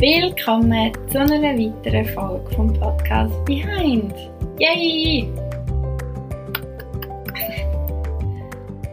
Willkommen 0.00 0.92
zu 1.10 1.18
einer 1.18 1.42
weiteren 1.42 2.06
Folge 2.06 2.50
vom 2.56 2.72
Podcast 2.72 3.44
Behind. 3.44 4.14
Yay! 4.58 5.28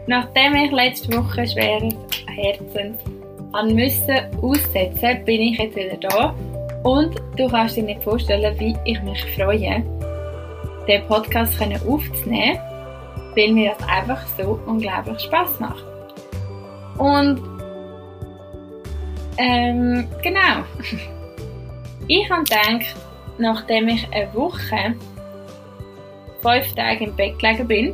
Nachdem 0.07 0.55
ich 0.55 0.71
letzte 0.73 1.15
Woche 1.15 1.47
schweres 1.47 1.95
Herzens 2.35 2.99
an 3.53 3.73
müssen 3.73 4.17
aussetzen, 4.41 5.23
bin 5.23 5.43
ich 5.43 5.57
jetzt 5.57 5.77
wieder 5.77 5.95
da 5.95 6.35
und 6.83 7.15
du 7.37 7.47
kannst 7.47 7.77
dir 7.77 7.83
nicht 7.83 8.03
vorstellen, 8.03 8.59
wie 8.59 8.75
ich 8.83 9.01
mich 9.03 9.23
freue, 9.37 9.85
den 10.89 11.07
Podcast 11.07 11.53
aufzunehmen, 11.87 12.59
weil 13.33 13.53
mir 13.53 13.73
das 13.79 13.87
einfach 13.87 14.27
so 14.37 14.59
unglaublich 14.65 15.21
Spaß 15.21 15.57
macht. 15.61 15.85
Und 16.97 17.46
ähm, 19.37 20.07
genau. 20.21 20.63
Ich 22.09 22.29
habe 22.29 22.43
gedacht, 22.43 22.95
nachdem 23.37 23.89
ich 23.89 24.07
eine 24.13 24.33
Woche 24.33 24.95
fünf 26.41 26.73
Tage 26.73 27.03
im 27.03 27.15
Bett 27.17 27.37
gelegen 27.37 27.67
bin, 27.67 27.93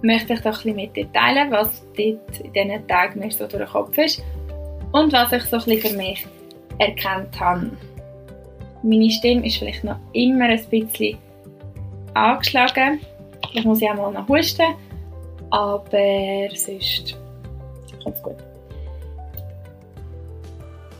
möchte 0.00 0.32
ich 0.32 0.40
doch 0.40 0.46
ein 0.46 0.52
bisschen 0.52 0.76
mit 0.76 0.96
dir 0.96 1.12
teilen, 1.12 1.50
was 1.50 1.84
dort 1.96 2.40
in 2.40 2.52
diesen 2.52 2.88
Tagen 2.88 3.20
mir 3.20 3.30
so 3.30 3.46
durch 3.46 3.64
den 3.64 3.68
Kopf 3.68 3.98
ist 3.98 4.22
und 4.92 5.12
was 5.12 5.32
ich 5.32 5.42
so 5.44 5.56
ein 5.56 5.64
bisschen 5.64 5.90
für 5.90 5.96
mich 5.96 6.26
erkannt 6.78 7.38
habe. 7.38 7.70
Meine 8.82 9.10
Stimme 9.10 9.46
ist 9.46 9.58
vielleicht 9.58 9.84
noch 9.84 9.98
immer 10.12 10.46
ein 10.46 10.64
bisschen 10.68 11.18
angeschlagen. 12.14 13.00
Ich 13.52 13.64
muss 13.64 13.80
ja 13.80 13.94
mal 13.94 14.12
noch 14.12 14.28
husten, 14.28 14.74
aber 15.50 16.48
sonst 16.54 17.16
kommt 18.02 18.16
es 18.16 18.22
gut 18.22 18.43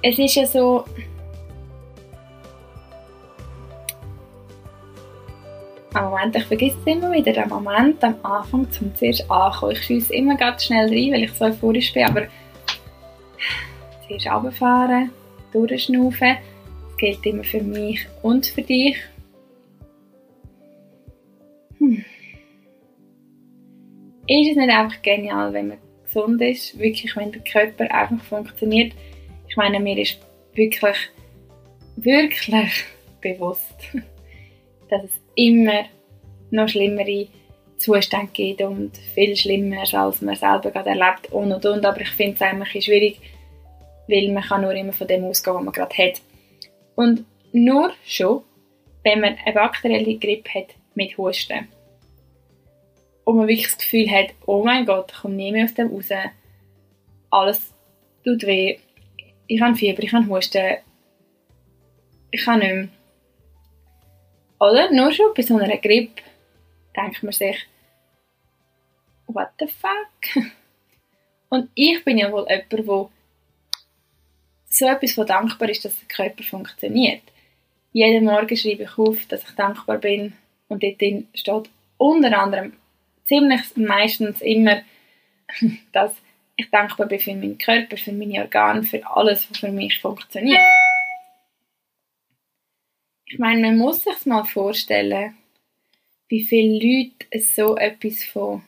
es 0.07 0.19
ist 0.19 0.35
ja 0.35 0.47
so, 0.47 0.85
am 5.95 6.11
Moment, 6.11 6.37
ich 6.37 6.45
vergesse 6.45 6.77
es 6.79 6.87
immer 6.87 7.11
wieder, 7.11 7.33
der 7.33 7.49
Moment 7.49 8.05
am 8.05 8.17
Anfang 8.23 8.71
zum 8.71 8.95
zuerst 8.95 9.31
ankommen. 9.31 9.73
Ich 9.73 9.83
schiesse 9.83 10.13
immer 10.15 10.37
ganz 10.37 10.67
schnell 10.67 10.89
rein, 10.89 11.13
weil 11.13 11.25
ich 11.25 11.33
so 11.33 11.47
euphorisch 11.47 11.95
bin, 11.95 12.05
aber 12.05 12.27
zuerst 14.07 14.27
runterfahren, 14.27 15.11
durchschnaufen, 15.55 16.37
das 16.89 16.97
gilt 16.99 17.25
immer 17.25 17.45
für 17.45 17.63
mich 17.63 18.07
und 18.21 18.45
für 18.45 18.61
dich. 18.61 18.99
Hm. 21.79 22.05
Ist 24.27 24.51
es 24.51 24.57
nicht 24.57 24.71
einfach 24.71 25.01
genial, 25.01 25.55
wenn 25.55 25.69
man 25.69 25.79
gesund 26.05 26.43
ist, 26.43 26.79
wirklich, 26.79 27.17
wenn 27.17 27.33
der 27.33 27.41
Körper 27.41 27.91
einfach 27.91 28.23
funktioniert, 28.23 28.93
ich 29.55 29.57
meine, 29.57 29.79
mir 29.79 29.97
ist 29.97 30.19
wirklich, 30.55 30.97
wirklich 31.95 32.85
bewusst, 33.21 33.77
dass 34.91 35.05
es 35.05 35.13
immer 35.37 35.85
noch 36.51 36.69
schlimmere 36.69 37.29
Zustände 37.77 38.33
gibt 38.33 38.63
und 38.63 38.97
viel 39.15 39.37
schlimmer, 39.37 39.85
als 39.93 40.23
man 40.23 40.35
selber 40.35 40.73
gerade 40.73 40.91
erlebt 40.91 41.31
und 41.31 41.53
und 41.53 41.65
und. 41.65 41.87
Aber 41.87 42.01
ich 42.01 42.09
finde 42.09 42.35
es 42.35 42.43
eigentlich 42.43 42.85
schwierig, 42.85 43.21
weil 44.09 44.33
man 44.33 44.43
kann 44.43 44.63
nur 44.63 44.75
immer 44.75 44.93
von 44.93 45.07
dem 45.07 45.23
ausgehen, 45.23 45.55
was 45.55 45.63
man 45.63 45.73
gerade 45.73 45.97
hat. 45.99 46.21
Und 46.97 47.25
nur 47.53 47.93
schon, 48.05 48.43
wenn 49.05 49.21
man 49.21 49.37
eine 49.45 49.55
bakterielle 49.55 50.19
Grippe 50.19 50.53
hat 50.53 50.75
mit 50.97 51.17
Husten 51.17 51.69
und 53.23 53.37
man 53.37 53.47
wirklich 53.47 53.69
das 53.69 53.79
Gefühl 53.79 54.11
hat, 54.11 54.31
oh 54.47 54.65
mein 54.65 54.85
Gott, 54.85 55.13
ich 55.13 55.21
komme 55.21 55.37
nie 55.37 55.53
mehr 55.53 55.67
aus 55.67 55.75
dem 55.75 55.95
raus, 55.95 56.09
alles 57.31 57.73
tut 58.25 58.43
weh, 58.43 58.79
ich 59.47 59.61
habe 59.61 59.75
Fieber, 59.75 60.03
ich 60.03 60.13
habe 60.13 60.27
Husten, 60.27 60.77
ich 62.31 62.45
kann 62.45 62.61
nicht 62.61 62.75
mehr. 62.75 62.89
Oder 64.61 64.91
nur 64.93 65.13
schon 65.13 65.35
bei 65.35 65.43
so 65.43 65.57
einer 65.57 65.77
Grippe 65.77 66.23
denkt 66.97 67.23
man 67.23 67.33
sich, 67.33 67.67
what 69.27 69.49
the 69.59 69.67
fuck? 69.67 70.45
Und 71.49 71.71
ich 71.75 72.05
bin 72.05 72.19
ja 72.19 72.33
wohl 72.33 72.47
jemand, 72.49 72.73
der 72.73 73.11
so 74.67 74.87
etwas 74.87 75.13
von 75.13 75.27
dankbar 75.27 75.69
ist, 75.69 75.85
dass 75.85 75.99
der 75.99 76.09
Körper 76.09 76.43
funktioniert. 76.43 77.23
Jeden 77.93 78.25
Morgen 78.25 78.57
schreibe 78.57 78.83
ich 78.83 78.99
auf, 78.99 79.25
dass 79.27 79.45
ich 79.45 79.55
dankbar 79.55 79.99
bin 79.99 80.33
und 80.69 80.83
dort 80.83 81.01
steht 81.35 81.71
unter 81.97 82.37
anderem 82.37 82.73
ziemlich 83.25 83.61
meistens 83.77 84.41
immer, 84.41 84.83
dass 85.93 86.13
ich 86.57 86.71
dankbar 86.71 87.07
bin 87.07 87.21
für 87.21 87.35
meinen 87.35 87.59
Körper, 87.59 87.97
für 87.97 88.13
meine 88.13 88.41
Organe, 88.41 88.83
für 88.83 89.07
alles, 89.07 89.51
was 89.51 89.59
für 89.59 89.73
mich 89.73 90.01
funktioniert. 90.01 90.61
Ich 93.27 93.39
meine, 93.39 93.63
man 93.63 93.79
muss 93.79 94.05
sich 94.05 94.27
mal 94.27 94.45
vorstellen, 94.45 95.37
wie 96.29 96.45
viele 96.45 96.79
Leute 96.79 97.41
so 97.41 97.77
etwas 97.77 98.23
von 98.25 98.63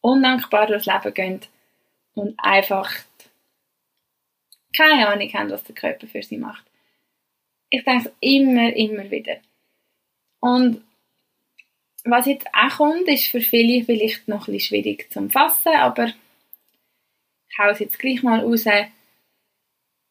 undankbar 0.00 0.66
durchs 0.66 0.86
Leben 0.86 1.14
gehen 1.14 1.40
und 2.14 2.38
einfach 2.38 2.90
keine 4.76 5.08
Ahnung 5.08 5.32
haben, 5.32 5.50
was 5.50 5.64
der 5.64 5.74
Körper 5.74 6.06
für 6.06 6.22
sie 6.22 6.38
macht. 6.38 6.64
Ich 7.70 7.84
denke 7.84 8.08
es 8.08 8.14
immer, 8.20 8.74
immer 8.74 9.10
wieder. 9.10 9.38
Und 10.40 10.82
was 12.04 12.26
jetzt 12.26 12.46
auch 12.52 12.76
kommt, 12.76 13.08
ist 13.08 13.26
für 13.26 13.40
viele 13.40 13.84
vielleicht 13.84 14.28
noch 14.28 14.48
ein 14.48 14.54
bisschen 14.54 14.82
schwierig 14.82 15.10
zu 15.12 15.28
fassen, 15.28 15.74
aber 15.74 16.12
ich 17.48 17.58
hau 17.58 17.68
es 17.68 17.78
jetzt 17.80 17.98
gleich 17.98 18.22
mal 18.22 18.40
raus. 18.40 18.64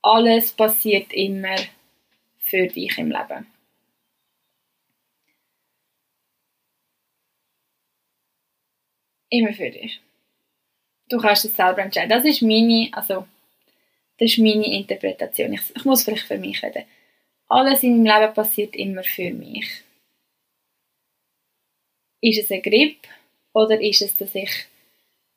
Alles 0.02 0.52
passiert 0.52 1.12
immer 1.14 1.56
für 2.38 2.68
dich 2.68 2.98
im 2.98 3.12
Leben. 3.12 3.48
Immer 9.30 9.54
für 9.54 9.70
dich. 9.70 10.02
Du 11.10 11.18
kannst 11.18 11.46
es 11.46 11.56
selber 11.56 11.82
entscheiden. 11.82 12.10
Das 12.10 12.26
ist 12.26 12.42
meine, 12.42 12.90
also, 12.92 13.28
das 14.18 14.32
ist 14.32 14.40
meine 14.40 14.74
Interpretation. 14.74 15.54
Ich, 15.54 15.62
ich 15.76 15.86
muss 15.86 16.04
vielleicht 16.04 16.28
für 16.28 16.38
mich 16.38 16.62
reden. 16.64 16.86
Alles 17.48 17.84
in 17.84 18.04
meinem 18.04 18.22
Leben 18.22 18.34
passiert 18.34 18.76
immer 18.76 19.04
für 19.04 19.32
mich. 19.32 19.84
Ist 22.22 22.40
es 22.40 22.52
eine 22.52 22.62
Grippe 22.62 23.08
oder 23.54 23.80
ist 23.80 24.02
es, 24.02 24.16
dass 24.18 24.36
ich 24.36 24.52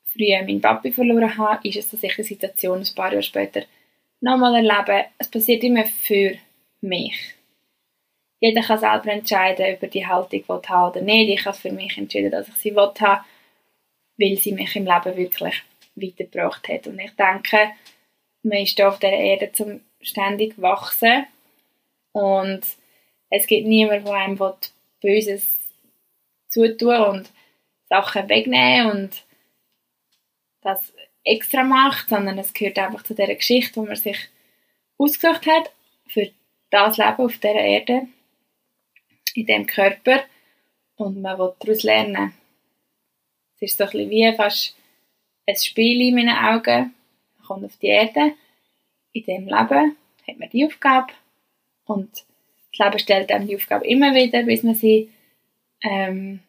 früher 0.05 0.43
meinen 0.43 0.61
Papi 0.61 0.93
verloren 0.93 1.37
habe, 1.37 1.67
ist 1.67 1.77
es, 1.77 1.91
dass 1.91 2.03
ich 2.03 2.15
die 2.15 2.23
Situation 2.23 2.81
ein 2.81 2.95
paar 2.95 3.11
Jahre 3.11 3.23
später 3.23 3.63
nochmal 4.21 4.57
erlebe. 4.57 5.07
Es 5.19 5.29
passiert 5.29 5.63
immer 5.65 5.85
für 5.85 6.37
mich. 6.81 7.35
Jeder 8.41 8.63
kann 8.63 8.79
selber 8.79 9.13
entscheiden, 9.13 9.75
ob 9.75 9.83
er 9.83 9.89
die 9.89 10.07
Haltung 10.07 10.45
will 10.49 10.61
haben 10.69 10.91
oder 10.91 11.01
nicht. 11.01 11.29
Ich 11.29 11.47
habe 11.47 11.57
für 11.57 11.73
mich 11.73 11.97
entschieden, 11.97 12.31
dass 12.31 12.49
ich 12.49 12.55
sie 12.55 12.75
haben, 12.75 13.25
weil 14.19 14.37
sie 14.37 14.53
mich 14.53 14.75
im 14.77 14.85
Leben 14.85 15.17
wirklich 15.17 15.63
weitergebracht 15.95 16.69
hat. 16.69 16.87
Und 16.89 16.99
ich 16.99 17.13
denke, 17.13 17.71
man 18.43 18.59
ist 18.59 18.77
hier 18.77 18.89
auf 18.89 18.99
der 18.99 19.13
Erde 19.13 19.53
zum 19.53 19.81
ständig 20.01 20.61
wachsen 20.61 21.27
und 22.11 22.63
es 23.31 23.47
gibt 23.47 23.67
niemanden, 23.67 24.05
der 24.05 24.15
einem 24.15 24.39
Böses 25.01 25.62
zutun 26.53 26.97
und 26.97 27.31
Sachen 27.89 28.29
wegnehmen 28.29 28.91
und 28.91 29.25
das 30.61 30.93
extra 31.25 31.63
macht, 31.65 32.09
sondern 32.09 32.39
es 32.39 32.53
gehört 32.53 32.79
einfach 32.79 33.03
zu 33.03 33.15
der 33.15 33.35
Geschichte, 33.35 33.81
die 33.81 33.87
man 33.87 33.97
sich 33.97 34.29
ausgesucht 34.99 35.47
hat 35.47 35.73
für 36.07 36.31
das 36.71 36.97
Leben 36.97 37.17
auf 37.17 37.39
der 37.39 37.55
Erde, 37.55 38.09
in 39.35 39.47
dem 39.47 39.67
Körper 39.67 40.23
und 40.97 41.21
man 41.21 41.39
will 41.39 41.55
daraus 41.59 41.83
lernen. 41.83 42.35
Es 43.57 43.63
ist 43.63 43.79
so 43.79 43.85
ein 43.85 44.11
wie 44.11 44.33
fast 44.37 44.77
ein 45.47 45.57
Spiel 45.57 46.09
in 46.09 46.15
meinen 46.15 46.37
Augen. 46.37 46.95
Man 47.37 47.47
kommt 47.47 47.65
auf 47.65 47.77
die 47.77 47.87
Erde, 47.87 48.35
in 49.13 49.25
dem 49.25 49.45
Leben 49.45 49.97
hat 50.27 50.39
man 50.39 50.51
die 50.51 50.65
Aufgabe 50.65 51.13
und 51.87 52.11
das 52.13 52.79
Leben 52.79 52.99
stellt 52.99 53.33
einem 53.33 53.47
die 53.47 53.57
Aufgabe 53.57 53.87
immer 53.87 54.15
wieder, 54.15 54.43
bis 54.45 54.63
man 54.63 54.75
sie 54.75 55.11
ähm, 55.83 56.41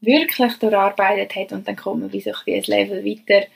wirklich 0.00 0.54
durcharbeitet 0.54 1.36
hat 1.36 1.52
und 1.52 1.68
dann 1.68 1.76
kommt 1.76 2.00
man 2.00 2.12
wie 2.12 2.20
so 2.20 2.30
ein 2.30 2.62
Level 2.62 3.04
weiter. 3.04 3.46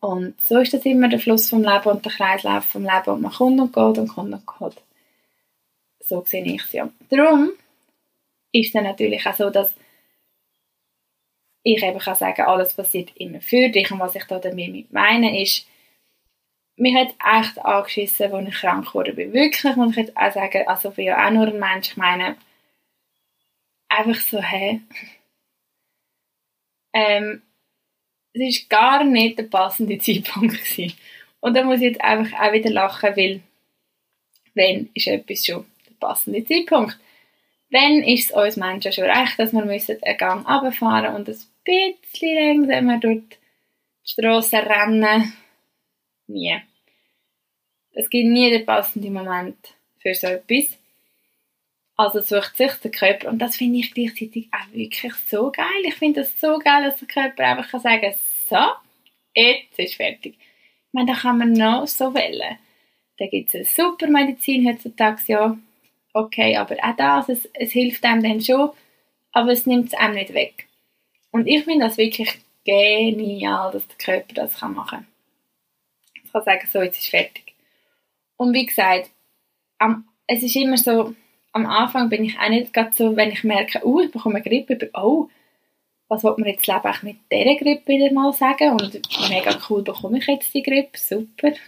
Und 0.00 0.40
so 0.40 0.58
ist 0.58 0.72
das 0.72 0.84
immer 0.84 1.08
der 1.08 1.18
Fluss 1.18 1.48
vom 1.48 1.62
Leben 1.62 1.88
und 1.88 2.04
der 2.04 2.12
Kreislauf 2.12 2.64
vom 2.64 2.82
Leben 2.82 3.10
und 3.10 3.22
man 3.22 3.32
kommt 3.32 3.60
und 3.60 3.72
geht 3.72 3.98
und 3.98 4.08
kommt 4.08 4.32
und 4.32 4.46
geht. 4.46 4.82
So 6.00 6.24
sehe 6.24 6.44
ich 6.44 6.62
es 6.62 6.72
ja. 6.72 6.88
Darum 7.10 7.50
ist 8.52 8.68
es 8.68 8.72
dann 8.72 8.84
natürlich 8.84 9.26
auch 9.26 9.34
so, 9.34 9.50
dass 9.50 9.74
ich 11.62 11.82
eben 11.82 11.98
kann 11.98 12.14
sagen, 12.14 12.42
alles 12.42 12.74
passiert 12.74 13.10
immer 13.16 13.40
für 13.40 13.68
dich 13.68 13.90
und 13.90 13.98
was 13.98 14.14
ich 14.14 14.24
da 14.24 14.38
damit 14.38 14.92
meine 14.92 15.42
ist, 15.42 15.66
mich 16.76 16.94
hat 16.94 17.14
echt 17.42 17.58
angeschissen, 17.64 18.32
als 18.32 18.48
ich 18.48 18.54
krank 18.54 18.92
bin. 18.92 19.32
Wirklich, 19.32 19.76
muss 19.76 19.90
ich 19.90 19.96
jetzt 19.96 20.16
auch 20.16 20.32
sagen, 20.32 20.66
also 20.66 20.90
bin 20.90 21.06
ja 21.06 21.26
auch 21.26 21.30
nur 21.30 21.48
ein 21.48 21.58
Mensch, 21.58 21.90
ich 21.90 21.96
meine, 21.96 22.36
einfach 23.88 24.20
so, 24.20 24.42
hä? 24.42 24.80
Ähm, 26.92 27.42
es 28.32 28.40
war 28.40 28.68
gar 28.68 29.04
nicht 29.04 29.38
der 29.38 29.44
passende 29.44 29.98
Zeitpunkt. 29.98 30.54
Gewesen. 30.54 30.96
Und 31.40 31.54
da 31.54 31.62
muss 31.62 31.76
ich 31.76 31.84
jetzt 31.84 32.00
einfach 32.00 32.40
auch 32.40 32.52
wieder 32.52 32.70
lachen, 32.70 33.16
weil 33.16 33.40
wenn 34.54 34.90
ist 34.94 35.06
etwas 35.06 35.46
schon 35.46 35.66
der 35.88 35.94
passende 36.00 36.44
Zeitpunkt. 36.44 36.98
Wenn 37.70 38.02
ist 38.02 38.30
es 38.30 38.36
uns 38.36 38.56
Menschen 38.56 38.92
schon 38.92 39.04
recht, 39.04 39.38
dass 39.38 39.52
wir 39.52 39.64
müssen 39.64 40.02
einen 40.02 40.18
Gang 40.18 40.48
runterfahren 40.48 41.14
und 41.14 41.28
ein 41.28 41.36
bisschen 41.64 42.66
langsamer 42.66 42.98
durch 42.98 43.22
die 43.28 44.10
Straße 44.10 44.56
rennen? 44.56 45.32
Nie. 46.26 46.60
Es 47.92 48.08
gibt 48.08 48.28
nie 48.28 48.50
den 48.50 48.64
passenden 48.64 49.12
Moment 49.12 49.58
für 49.98 50.14
so 50.14 50.28
etwas. 50.28 50.78
Also 51.98 52.20
sucht 52.20 52.56
sich 52.56 52.72
der 52.74 52.92
Körper 52.92 53.28
und 53.28 53.40
das 53.40 53.56
finde 53.56 53.80
ich 53.80 53.92
gleichzeitig 53.92 54.48
auch 54.52 54.72
wirklich 54.72 55.12
so 55.26 55.50
geil. 55.50 55.82
Ich 55.82 55.96
finde 55.96 56.20
das 56.20 56.40
so 56.40 56.60
geil, 56.60 56.84
dass 56.84 57.00
der 57.00 57.08
Körper 57.08 57.44
einfach 57.44 57.68
kann 57.68 57.80
sagen 57.80 58.14
so, 58.48 58.56
jetzt 59.34 59.76
ist 59.78 59.96
fertig. 59.96 60.36
Ich 60.38 60.92
meine, 60.92 61.12
da 61.12 61.18
kann 61.18 61.38
man 61.38 61.52
noch 61.52 61.88
so 61.88 62.14
wählen. 62.14 62.56
Da 63.18 63.26
gibt 63.26 63.48
es 63.48 63.54
eine 63.56 63.64
super 63.64 64.06
Medizin 64.06 64.68
heutzutage, 64.68 65.20
ja, 65.26 65.58
okay, 66.12 66.56
aber 66.56 66.76
auch 66.80 66.96
das, 66.96 67.28
es, 67.30 67.50
es 67.52 67.72
hilft 67.72 68.04
einem 68.04 68.22
dann 68.22 68.40
schon, 68.40 68.70
aber 69.32 69.50
es 69.50 69.66
nimmt 69.66 69.88
es 69.88 69.94
einem 69.94 70.14
nicht 70.14 70.32
weg. 70.34 70.68
Und 71.32 71.48
ich 71.48 71.64
finde 71.64 71.86
das 71.86 71.98
wirklich 71.98 72.38
genial, 72.64 73.72
dass 73.72 73.88
der 73.88 73.96
Körper 73.98 74.34
das 74.34 74.60
kann 74.60 74.74
machen 74.74 75.00
kann. 75.00 75.06
Ich 76.22 76.30
kann 76.30 76.44
sagen, 76.44 76.68
so, 76.72 76.80
jetzt 76.80 76.98
ist 76.98 77.08
fertig. 77.08 77.54
Und 78.36 78.54
wie 78.54 78.66
gesagt, 78.66 79.10
es 80.28 80.42
ist 80.44 80.54
immer 80.54 80.76
so, 80.76 81.16
am 81.52 81.66
Anfang 81.66 82.08
bin 82.08 82.24
ich 82.24 82.38
auch 82.38 82.48
nicht 82.48 82.72
gerade 82.72 82.92
so, 82.94 83.16
wenn 83.16 83.30
ich 83.30 83.44
merke, 83.44 83.80
oh, 83.84 84.00
ich 84.00 84.10
bekomme 84.10 84.36
eine 84.36 84.44
Grippe, 84.44 84.90
oh, 84.94 85.28
was 86.08 86.24
wollte 86.24 86.40
man 86.40 86.50
jetzt 86.50 86.66
Leben 86.66 86.94
mit 87.02 87.16
dieser 87.30 87.56
Grippe 87.56 87.92
wieder 87.92 88.12
mal 88.12 88.32
sagen? 88.32 88.70
Und 88.70 89.00
mega 89.28 89.58
cool 89.68 89.82
bekomme 89.82 90.18
ich 90.18 90.26
jetzt 90.26 90.54
die 90.54 90.62
Grippe, 90.62 90.98
super. 90.98 91.52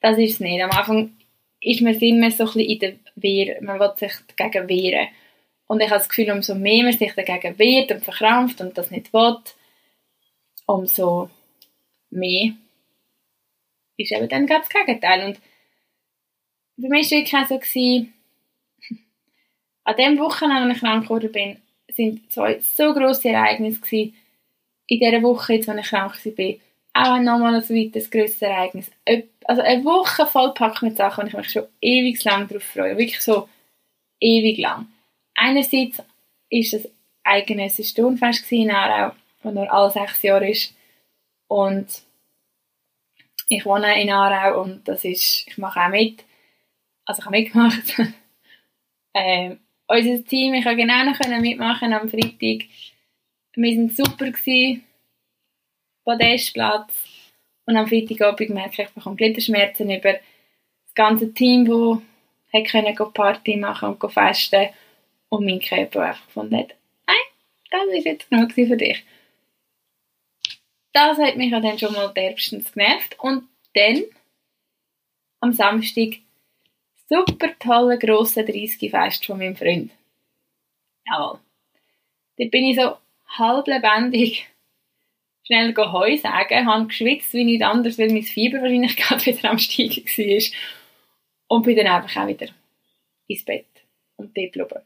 Das 0.00 0.18
ist 0.18 0.34
es 0.34 0.40
nicht. 0.40 0.62
Am 0.62 0.70
Anfang 0.70 1.16
ist 1.60 1.80
man 1.80 1.94
immer 1.94 2.30
so 2.30 2.44
ein 2.44 2.52
bisschen 2.52 2.70
in 2.70 2.78
der 2.78 2.94
Wehr, 3.16 3.62
man 3.62 3.80
will 3.80 3.92
sich 3.96 4.12
dagegen 4.36 4.68
wehren. 4.68 5.08
Und 5.66 5.80
ich 5.80 5.88
habe 5.88 5.98
das 5.98 6.08
Gefühl, 6.08 6.30
umso 6.30 6.54
mehr 6.54 6.84
man 6.84 6.92
sich 6.92 7.12
dagegen 7.14 7.58
wehrt 7.58 7.90
und 7.90 8.04
verkrampft 8.04 8.60
und 8.60 8.76
das 8.76 8.90
nicht 8.90 9.12
will, 9.12 9.38
umso 10.66 11.30
mehr 12.10 12.52
ist 13.96 14.12
eben 14.12 14.28
dann 14.28 14.46
gerade 14.46 14.60
das 14.60 14.68
Gegenteil. 14.68 15.26
Und 15.26 15.40
für 16.78 16.88
mich 16.88 17.10
war 17.10 17.42
es 17.42 17.50
wirklich 17.50 17.72
so, 17.72 18.06
an 19.86 19.96
dem 19.96 20.18
Wochenende, 20.18 20.68
als 20.68 20.76
ich 20.76 20.82
krank 20.82 21.04
geworden 21.04 21.30
bin, 21.30 21.62
sind 21.88 22.32
zwei 22.32 22.58
so 22.58 22.92
grosse 22.92 23.28
Ereignisse 23.28 23.80
gewesen. 23.80 24.16
In 24.88 24.98
dieser 24.98 25.22
Woche, 25.22 25.54
jetzt, 25.54 25.68
als 25.68 25.80
ich 25.80 25.86
krank 25.86 26.12
war, 26.24 26.54
auch 26.92 27.18
nochmal 27.20 27.54
ein 27.54 27.68
weiteres 27.68 28.10
grosses 28.10 28.42
Ereignis. 28.42 28.90
Also 29.44 29.62
eine 29.62 29.84
Woche 29.84 30.26
vollpackt 30.26 30.82
mit 30.82 30.96
Sachen, 30.96 31.22
und 31.22 31.28
ich 31.28 31.34
mich 31.34 31.50
schon 31.50 31.66
ewig 31.80 32.22
lang 32.24 32.48
darauf 32.48 32.64
freue. 32.64 32.96
Wirklich 32.98 33.20
so 33.20 33.48
ewig 34.20 34.58
lang. 34.58 34.88
Einerseits 35.36 36.02
ist 36.50 36.72
das 36.72 36.88
eigenes 37.22 37.88
Sturmfest 37.88 38.50
in 38.50 38.70
Aarau, 38.70 39.14
das 39.42 39.54
nur 39.54 39.72
alle 39.72 39.90
sechs 39.90 40.22
Jahre 40.22 40.50
ist. 40.50 40.74
Und 41.46 41.86
ich 43.48 43.64
wohne 43.64 44.00
in 44.02 44.10
Aarau 44.10 44.62
und 44.62 44.88
das 44.88 45.04
ist, 45.04 45.46
ich 45.46 45.58
mache 45.58 45.80
auch 45.80 45.90
mit. 45.90 46.24
Also 47.04 47.20
ich 47.20 47.26
habe 47.26 47.36
mitgemacht. 47.36 47.98
ähm, 49.14 49.60
unser 49.88 50.24
Team, 50.24 50.54
ich 50.54 50.64
konnte 50.64 50.82
genau 50.82 51.04
noch 51.04 51.40
mitmachen 51.40 51.92
am 51.92 52.08
Freitag. 52.08 52.66
Wir 53.54 53.76
waren 53.76 53.88
super 53.90 54.30
gewesen. 54.30 54.84
Podestplatz. 56.04 56.92
Und 57.66 57.76
am 57.76 57.88
Freitagabend 57.88 58.50
merke 58.50 58.82
ich, 58.82 58.88
ich 58.88 58.94
bekomme 58.94 59.16
Gliederschmerzen 59.16 59.90
über 59.90 60.12
das 60.12 60.94
ganze 60.94 61.34
Team, 61.34 61.64
das 62.52 62.70
können 62.70 62.96
Party 63.12 63.56
machen 63.56 63.96
und 63.96 64.12
festen 64.12 64.68
und 65.28 65.44
mein 65.44 65.60
Körper 65.60 66.02
einfach 66.02 66.26
gefunden 66.26 66.58
hat, 66.58 66.74
nein, 67.06 67.16
das 67.70 67.98
ist 67.98 68.06
jetzt 68.06 68.30
genug 68.30 68.52
für 68.52 68.76
dich. 68.76 69.04
Das 70.92 71.18
hat 71.18 71.36
mich 71.36 71.50
dann 71.50 71.78
schon 71.78 71.92
mal 71.92 72.14
derbstens 72.14 72.72
genervt. 72.72 73.18
Und 73.18 73.48
dann, 73.74 74.04
am 75.40 75.52
Samstag, 75.52 76.20
super 77.08 77.50
tolle 77.58 77.98
grosse 77.98 78.40
30-Fest 78.40 79.26
von 79.26 79.38
meinem 79.38 79.56
Freund. 79.56 79.90
Jawohl. 81.06 81.38
Dort 82.38 82.50
bin 82.50 82.64
ich 82.64 82.76
so 82.76 82.96
halb 83.38 83.66
lebendig 83.66 84.48
schnell 85.46 85.74
Heu 85.76 86.16
sagen, 86.16 86.66
habe 86.66 86.86
geschwitzt 86.86 87.32
wie 87.32 87.44
nicht 87.44 87.62
anders, 87.62 87.98
weil 87.98 88.12
mein 88.12 88.22
Fieber 88.22 88.60
wahrscheinlich 88.60 88.96
gerade 88.96 89.24
wieder 89.24 89.50
am 89.50 89.58
Steigen 89.58 90.04
war. 90.04 90.58
Und 91.48 91.62
bin 91.62 91.76
dann 91.76 91.86
einfach 91.86 92.22
auch 92.22 92.26
wieder 92.26 92.48
ins 93.28 93.44
Bett 93.44 93.66
und 94.16 94.36
dort 94.36 94.52
geblieben. 94.52 94.82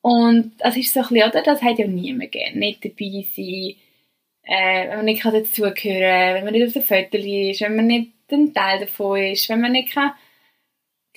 Und 0.00 0.52
das 0.58 0.76
ist 0.76 0.92
so 0.92 1.00
ein 1.00 1.08
bisschen, 1.08 1.28
oder? 1.28 1.42
Das 1.42 1.62
hat 1.62 1.78
ja 1.78 1.86
niemand 1.86 2.32
gern. 2.32 2.58
Nicht 2.58 2.84
dabei 2.84 3.24
sein, 3.34 3.76
äh, 4.42 4.88
wenn 4.88 4.96
man 4.96 5.04
nicht 5.04 5.24
dazugehören 5.24 6.34
wenn 6.34 6.44
man 6.44 6.52
nicht 6.52 6.66
auf 6.66 6.72
dem 6.72 6.82
Foto 6.82 7.18
ist, 7.18 7.60
wenn 7.60 7.76
man 7.76 7.86
nicht 7.86 8.12
ein 8.30 8.52
Teil 8.54 8.80
davon 8.80 9.20
ist, 9.20 9.48
wenn 9.48 9.60
man 9.60 9.72
nicht 9.72 9.92
kann 9.92 10.12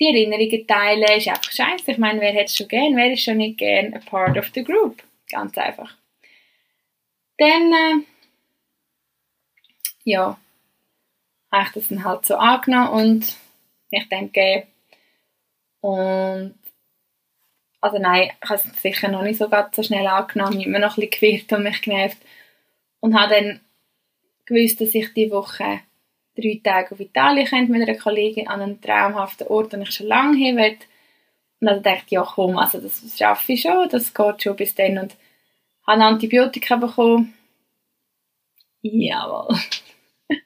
die 0.02 0.08
Erinnerungen 0.08 0.66
teilen, 0.66 1.18
ist 1.18 1.28
einfach 1.28 1.52
scheiße. 1.52 1.92
Ich 1.92 1.98
meine, 1.98 2.20
wer 2.20 2.32
hätte 2.32 2.46
es 2.46 2.56
schon 2.56 2.68
gern, 2.68 2.96
wer 2.96 3.12
ist 3.12 3.22
schon 3.22 3.36
nicht 3.36 3.58
gern 3.58 3.94
a 3.94 3.98
part 3.98 4.36
of 4.36 4.50
the 4.54 4.64
group? 4.64 5.02
Ganz 5.30 5.56
einfach. 5.56 5.96
Dann, 7.38 7.72
äh, 7.72 8.04
ja, 10.04 10.38
habe 11.52 11.64
ich 11.66 11.72
das 11.72 11.88
dann 11.88 12.04
halt 12.04 12.26
so 12.26 12.36
angenommen 12.36 12.88
und 12.88 13.36
mich 13.90 14.08
dem 14.08 14.32
gegeben. 14.32 14.66
Und, 15.80 16.58
also 17.80 17.98
nein, 17.98 18.30
ich 18.42 18.50
habe 18.50 18.60
es 18.64 18.82
sicher 18.82 19.08
noch 19.08 19.22
nicht 19.22 19.38
so, 19.38 19.48
so 19.72 19.82
schnell 19.82 20.06
angenommen, 20.06 20.58
ich 20.58 20.66
habe 20.66 20.68
immer 20.68 20.78
noch 20.78 20.96
ein 20.96 21.08
bisschen 21.08 21.20
gewirrt 21.20 21.52
und 21.52 21.62
mich 21.62 21.82
genervt. 21.82 22.18
Und 23.00 23.18
habe 23.18 23.34
dann 23.34 23.60
gewusst, 24.46 24.80
dass 24.80 24.94
ich 24.94 25.12
die 25.14 25.30
Woche 25.30 25.80
drei 26.36 26.60
Tage 26.62 26.92
auf 26.92 27.00
Italien 27.00 27.46
könnte 27.46 27.72
mit 27.72 27.88
einer 27.88 27.98
Kollegin 27.98 28.48
an 28.48 28.60
einem 28.60 28.80
traumhaften 28.80 29.46
Ort, 29.48 29.72
den 29.72 29.82
ich 29.82 29.92
schon 29.92 30.06
lange 30.06 30.36
hin 30.36 30.56
will. 30.56 30.76
Und 31.60 31.66
dann 31.68 31.82
dachte 31.82 32.04
ich, 32.06 32.12
ja 32.12 32.22
komm, 32.22 32.56
also 32.58 32.80
das 32.80 33.16
schaffe 33.16 33.52
ich 33.52 33.62
schon, 33.62 33.88
das 33.88 34.12
geht 34.12 34.42
schon 34.42 34.56
bis 34.56 34.74
dann. 34.74 34.98
Und 34.98 35.16
habe 35.86 36.04
Antibiotika 36.04 36.76
bekommen. 36.76 37.34
Jawohl. 38.82 39.56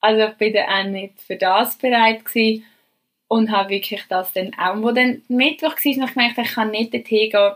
also 0.00 0.24
ich 0.24 0.34
bin 0.34 0.52
dann 0.52 0.68
auch 0.68 0.90
nicht 0.90 1.20
für 1.20 1.36
das 1.36 1.76
bereit 1.76 2.24
gewesen 2.24 2.64
und 3.28 3.50
habe 3.50 3.70
wirklich 3.70 4.04
das 4.08 4.32
dann 4.32 4.52
auch, 4.58 4.82
wo 4.82 4.92
dann 4.92 5.22
Mittwoch 5.28 5.76
war, 5.76 5.86
und 5.86 6.04
ich 6.04 6.14
gemerkt, 6.14 6.38
ich 6.38 6.54
kann 6.54 6.70
nicht 6.70 6.94
dorthin 6.94 7.30
gehen, 7.30 7.54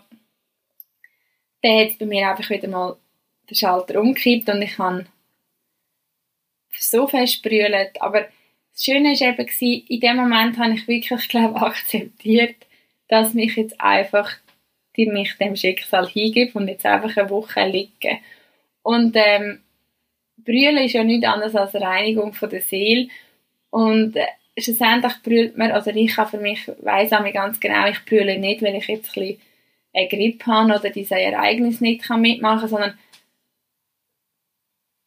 dann 1.63 1.79
hat 1.79 1.91
es 1.91 1.99
bei 1.99 2.07
mir 2.07 2.29
einfach 2.29 2.49
wieder 2.51 2.69
mal 2.69 2.97
den 3.49 3.55
Schalter 3.55 4.01
umgekippt 4.01 4.49
und 4.49 4.63
ich 4.63 4.79
habe 4.79 5.05
so 6.79 7.07
fest 7.07 7.43
brüllt. 7.43 8.01
Aber 8.01 8.23
das 8.73 8.85
Schöne 8.85 9.11
war 9.11 9.39
eben, 9.39 9.87
in 9.89 10.01
dem 10.01 10.17
Moment 10.17 10.59
habe 10.59 10.75
ich 10.75 10.89
wirklich, 10.89 11.29
glaube 11.29 11.61
akzeptiert, 11.61 12.57
dass 13.09 13.35
mich 13.35 13.57
jetzt 13.57 13.81
einfach 13.81 14.31
die 14.97 15.07
mich 15.07 15.37
dem 15.39 15.57
Schicksal 15.57 16.09
hingibt 16.09 16.55
und 16.55 16.69
jetzt 16.69 16.87
einfach 16.87 17.17
eine 17.17 17.31
Woche 17.31 17.67
liegen. 17.67 18.19
Und 18.83 19.15
ähm, 19.17 19.61
Brüllen 20.37 20.85
ist 20.85 20.95
ja 20.95 21.05
nichts 21.05 21.27
anderes 21.27 21.55
als 21.55 21.75
Reinigung 21.75 22.33
von 22.33 22.51
der 22.51 22.63
Seele. 22.63 23.09
Und 23.71 24.17
äh, 24.17 24.27
schlussendlich 24.59 25.15
brüllt 25.23 25.57
man, 25.57 25.71
also 25.71 25.91
ich 25.91 26.15
kann 26.15 26.29
für 26.29 26.39
mich, 26.39 26.67
weiss 26.81 27.13
auch 27.13 27.33
ganz 27.33 27.61
genau, 27.61 27.87
ich 27.89 28.05
brülle 28.05 28.39
nicht, 28.39 28.63
weil 28.63 28.75
ich 28.75 28.89
jetzt 28.89 29.17
ein 29.17 29.23
bisschen 29.23 29.41
eine 29.93 30.09
Grippe 30.09 30.47
habe 30.47 30.75
oder 30.75 30.91
dieses 30.91 31.13
Ereignis 31.13 31.81
nicht 31.81 32.09
mitmachen 32.11 32.61
kann, 32.61 32.69
sondern 32.69 32.99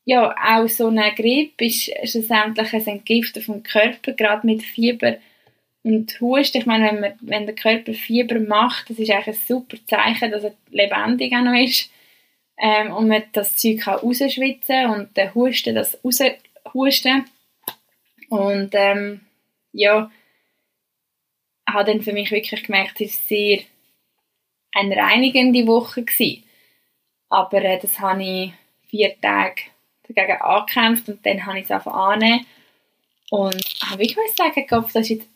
ja, 0.06 0.36
auch 0.38 0.68
so 0.68 0.88
eine 0.88 1.14
Grippe 1.16 1.66
ist 1.66 1.90
schlussendlich 2.06 2.74
ein 2.74 2.88
Entgiften 2.88 3.42
vom 3.42 3.64
Körper, 3.64 4.12
gerade 4.14 4.46
mit 4.46 4.64
Fieber 4.64 5.18
und 5.84 6.20
Husten. 6.20 6.58
Ich 6.58 6.66
meine, 6.66 6.86
wenn, 6.86 7.00
man, 7.00 7.14
wenn 7.22 7.46
der 7.46 7.56
Körper 7.56 7.94
Fieber 7.94 8.40
macht, 8.40 8.90
das 8.90 9.00
ist 9.00 9.10
eigentlich 9.10 9.36
ein 9.36 9.42
super 9.48 9.78
Zeichen, 9.86 10.32
dass 10.32 10.44
er 10.44 10.56
lebendig 10.72 11.34
auch 11.34 11.42
noch 11.42 11.60
ist 11.60 11.90
ähm, 12.58 12.92
und 12.92 13.08
man 13.08 13.24
das 13.32 13.56
Zeug 13.56 13.80
kann 13.80 14.00
rausschwitzen 14.00 14.90
und 14.90 15.16
der 15.16 15.34
Husten 15.36 15.76
das 15.76 15.98
raushusten. 16.04 17.26
Und 18.30 18.70
ähm, 18.74 19.22
ja, 19.72 20.12
habe 21.70 21.92
dann 21.92 22.02
für 22.02 22.14
mich 22.14 22.32
wirklich 22.32 22.64
gemerkt, 22.64 23.00
es 23.00 23.20
war 23.20 23.28
sehr 23.28 23.60
eine 24.74 24.96
reinigende 24.96 25.68
Woche 25.68 26.04
gewesen. 26.04 26.44
Aber 27.30 27.64
äh, 27.64 27.80
das 27.80 28.00
habe 28.00 28.24
ich 28.24 28.54
vier 28.90 29.20
Tage 29.22 29.73
dagegen 30.16 30.42
angekämpft 30.42 31.10
und 31.10 31.26
dann 31.26 31.46
habe 31.46 31.60
ich 31.60 31.66
es 31.66 31.72
einfach 31.72 31.94
annehmen. 31.94 32.46
Und 33.30 33.64
habe 33.90 34.04
ich 34.04 34.16
muss 34.16 34.36
sagen, 34.36 34.66
das 34.70 34.96
ist 34.96 35.10
jetzt 35.10 35.30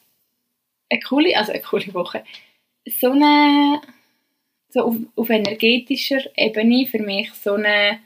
eine 0.89 0.99
coole, 1.01 1.35
also 1.37 1.51
eine 1.51 1.61
coole 1.61 1.93
Woche. 1.93 2.23
So 2.85 3.11
eine, 3.11 3.81
so 4.69 4.81
auf, 4.83 4.95
auf 5.15 5.29
energetischer 5.29 6.21
Ebene 6.35 6.85
für 6.87 6.99
mich 6.99 7.33
so 7.33 7.53
eine 7.53 7.99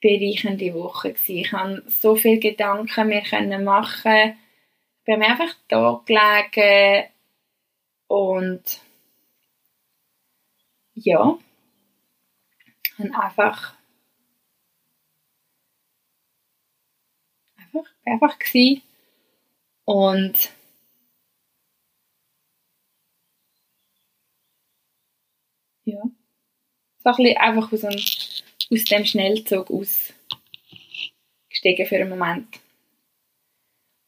bereichende 0.00 0.74
Woche 0.74 1.12
gewesen. 1.12 1.36
Ich 1.36 1.52
habe 1.52 1.82
so 1.86 2.16
viele 2.16 2.38
Gedanken 2.38 3.08
mir 3.08 3.22
können 3.22 3.64
machen. 3.64 4.34
Ich 4.98 5.04
bin 5.04 5.18
mir 5.18 5.28
einfach 5.28 5.54
da 5.68 6.02
gelegen 6.04 7.08
und 8.06 8.80
ja, 10.94 11.38
habe 12.98 13.22
einfach 13.22 13.74
einfach 18.10 18.38
gewesen. 18.38 18.82
und 19.84 20.50
ja, 25.84 26.02
so 27.02 27.10
ein 27.10 27.16
bisschen 27.16 27.36
einfach 27.38 27.72
aus 27.72 27.80
dem 27.80 27.96
aus 28.72 28.84
dem 28.84 29.04
Schnellzug 29.04 29.70
ausgestiegen 29.70 30.14
für 31.86 31.96
einen 31.96 32.08
Moment. 32.10 32.60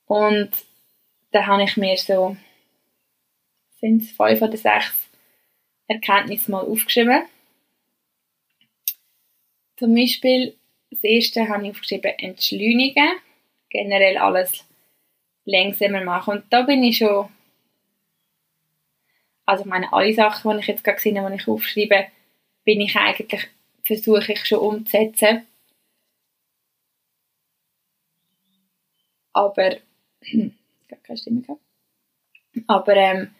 Und 0.07 0.51
da 1.33 1.47
habe 1.47 1.65
ich 1.65 1.77
mir 1.77 1.97
so, 1.97 2.37
sind 3.81 4.03
es 4.03 4.13
fünf 4.13 4.43
oder 4.43 4.57
sechs 4.57 5.11
Erkenntnisse 5.89 6.51
mal 6.51 6.65
aufgeschrieben. 6.65 7.23
Zum 9.77 9.95
Beispiel, 9.95 10.57
das 10.91 11.03
erste 11.03 11.49
habe 11.49 11.65
ich 11.65 11.71
aufgeschrieben, 11.71 12.13
entschleunigen. 12.19 13.11
Generell 13.73 14.19
alles 14.19 14.67
langsamer 15.47 16.05
machen. 16.05 16.39
Und 16.39 16.45
da 16.51 16.63
bin 16.63 16.83
ich 16.85 16.99
schon, 16.99 17.29
also 19.47 19.65
meine, 19.65 19.93
alle 19.93 20.13
Sachen, 20.13 20.53
die 20.53 20.61
ich 20.61 20.67
jetzt 20.67 20.85
gerade 20.85 20.97
gesehen 20.97 21.19
habe, 21.19 21.31
die 21.31 21.41
ich 21.41 21.49
aufschreibe, 21.49 22.07
bin 22.65 22.81
ich 22.83 22.95
eigentlich 22.97 23.49
versuche 23.85 24.33
ich 24.33 24.47
schon 24.47 24.59
umzusetzen. 24.59 25.47
Aber, 29.33 29.77
keine 31.03 31.19
Stimme 31.19 31.41
gehabt. 31.41 31.61
Aber, 32.67 32.97
ähm, 32.97 33.35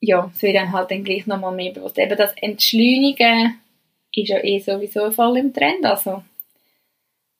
ja, 0.00 0.30
es 0.34 0.42
wird 0.42 0.56
dann 0.56 0.72
halt 0.72 0.90
dann 0.90 1.02
gleich 1.04 1.26
nochmal 1.26 1.54
mehr 1.54 1.72
bewusst. 1.72 1.98
Eben 1.98 2.16
das 2.16 2.34
Entschleunigen 2.36 3.58
ist 4.12 4.28
ja 4.28 4.42
eh 4.44 4.60
sowieso 4.60 5.10
voll 5.10 5.38
im 5.38 5.52
Trend, 5.52 5.84
also 5.84 6.22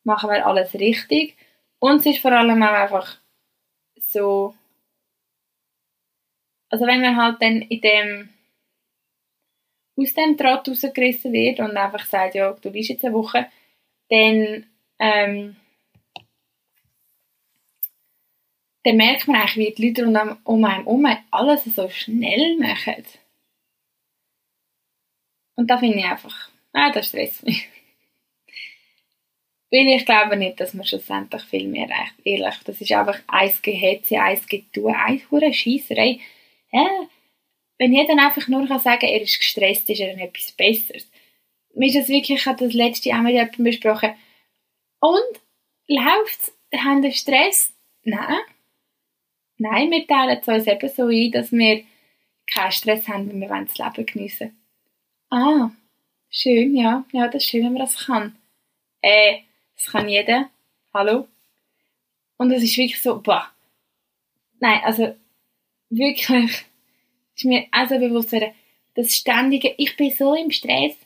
machen 0.02 0.30
wir 0.30 0.46
alles 0.46 0.74
richtig. 0.74 1.36
Und 1.84 2.00
es 2.00 2.06
ist 2.06 2.20
vor 2.20 2.32
allem 2.32 2.62
auch 2.62 2.68
einfach 2.68 3.18
so, 3.96 4.54
also 6.70 6.86
wenn 6.86 7.02
man 7.02 7.14
halt 7.14 7.42
dann 7.42 7.60
in 7.60 7.80
dem 7.82 8.28
aus 9.94 10.14
dem 10.14 10.34
Draht 10.34 10.66
rausgerissen 10.66 11.34
wird 11.34 11.60
und 11.60 11.76
einfach 11.76 12.06
sagt, 12.06 12.36
ja, 12.36 12.52
du 12.52 12.72
bist 12.72 12.88
jetzt 12.88 13.04
eine 13.04 13.12
Woche, 13.12 13.50
dann, 14.08 14.64
ähm, 14.98 15.56
dann 18.84 18.96
merkt 18.96 19.28
man 19.28 19.42
eigentlich, 19.42 19.56
wie 19.56 19.74
die 19.74 19.88
Leute 19.88 20.38
um 20.44 20.64
einen 20.64 20.84
herum 20.84 21.06
alles 21.30 21.64
so 21.64 21.90
schnell 21.90 22.56
machen. 22.56 23.04
Und 25.54 25.68
da 25.68 25.76
finde 25.76 25.98
ich 25.98 26.04
einfach, 26.06 26.48
ah, 26.72 26.90
das 26.90 27.08
stresst 27.08 27.42
mich. 27.42 27.68
Weil 29.74 29.88
ich 29.88 30.06
glaube 30.06 30.36
nicht, 30.36 30.60
dass 30.60 30.72
man 30.72 30.86
schlussendlich 30.86 31.42
viel 31.42 31.66
mehr 31.66 31.88
erreicht. 31.88 32.14
Ehrlich, 32.22 32.54
das 32.64 32.80
ist 32.80 32.92
einfach 32.92 33.18
eins 33.26 33.60
Gehetze, 33.60 34.20
eins 34.20 34.46
Getue, 34.46 34.94
eins 34.96 35.28
hure 35.32 35.52
Scheisserei. 35.52 36.20
Ja, 36.70 36.88
wenn 37.78 37.92
jeder 37.92 38.12
einfach 38.12 38.46
nur 38.46 38.68
kann 38.68 38.78
sagen 38.78 39.06
er 39.06 39.20
ist 39.20 39.36
gestresst, 39.36 39.90
ist 39.90 39.98
er 39.98 40.16
etwas 40.16 40.52
Besseres. 40.52 41.10
Mir 41.74 41.88
ist 41.88 41.96
das 41.96 42.08
wirklich, 42.08 42.46
ich 42.46 42.56
das 42.56 42.72
letzte 42.72 43.10
auch 43.10 43.22
mit 43.22 43.32
jemandem 43.32 43.64
besprochen. 43.64 44.14
Und, 45.00 45.40
läuft's? 45.88 46.56
Haben 46.72 47.02
wir 47.02 47.10
Stress? 47.10 47.74
Nein. 48.04 48.38
Nein, 49.58 49.90
wir 49.90 50.06
teilen 50.06 50.38
es 50.40 50.46
uns 50.46 50.68
eben 50.68 50.88
so 50.88 51.08
ein, 51.08 51.32
dass 51.32 51.50
wir 51.50 51.82
keinen 52.46 52.70
Stress 52.70 53.08
haben, 53.08 53.28
wenn 53.28 53.40
wir 53.40 53.48
das 53.48 53.76
Leben 53.76 54.06
geniessen 54.06 54.56
Ah, 55.30 55.72
schön, 56.30 56.76
ja. 56.76 57.04
Ja, 57.10 57.26
das 57.26 57.42
ist 57.42 57.50
schön, 57.50 57.64
wenn 57.64 57.72
man 57.72 57.82
das 57.82 58.06
kann. 58.06 58.38
Äh, 59.00 59.38
das 59.76 59.86
kann 59.86 60.08
jeder. 60.08 60.50
Hallo? 60.92 61.28
Und 62.36 62.50
es 62.52 62.62
ist 62.62 62.76
wirklich 62.76 63.00
so, 63.00 63.20
boah. 63.20 63.50
Nein, 64.60 64.80
also, 64.84 65.14
wirklich, 65.90 66.26
ist 67.36 67.44
mir 67.44 67.66
auch 67.72 67.88
so 67.88 67.98
bewusst 67.98 68.32
worden, 68.32 68.52
das 68.94 69.14
ständige, 69.14 69.74
ich 69.76 69.96
bin 69.96 70.10
so 70.10 70.34
im 70.34 70.50
Stress, 70.50 70.96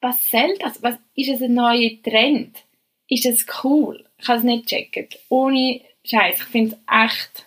was 0.00 0.30
soll 0.30 0.56
das? 0.58 0.82
Was, 0.82 0.96
ist 1.14 1.28
es 1.28 1.42
ein 1.42 1.54
neuer 1.54 1.90
Trend? 2.02 2.64
Ist 3.08 3.24
das 3.24 3.46
cool? 3.62 4.08
Ich 4.18 4.26
kann 4.26 4.38
es 4.38 4.44
nicht 4.44 4.66
checken. 4.66 5.08
Ohne 5.28 5.80
Scheiß, 6.04 6.38
ich 6.38 6.44
finde 6.44 6.76
es 6.76 7.04
echt 7.04 7.46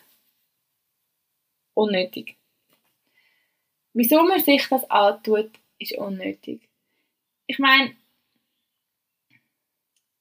unnötig. 1.74 2.38
Wieso 3.94 4.24
man 4.24 4.40
sich 4.40 4.68
das 4.68 4.90
antut, 4.90 5.52
ist 5.80 5.98
unnötig. 5.98 6.70
Ich 7.48 7.60
meine, 7.60 7.96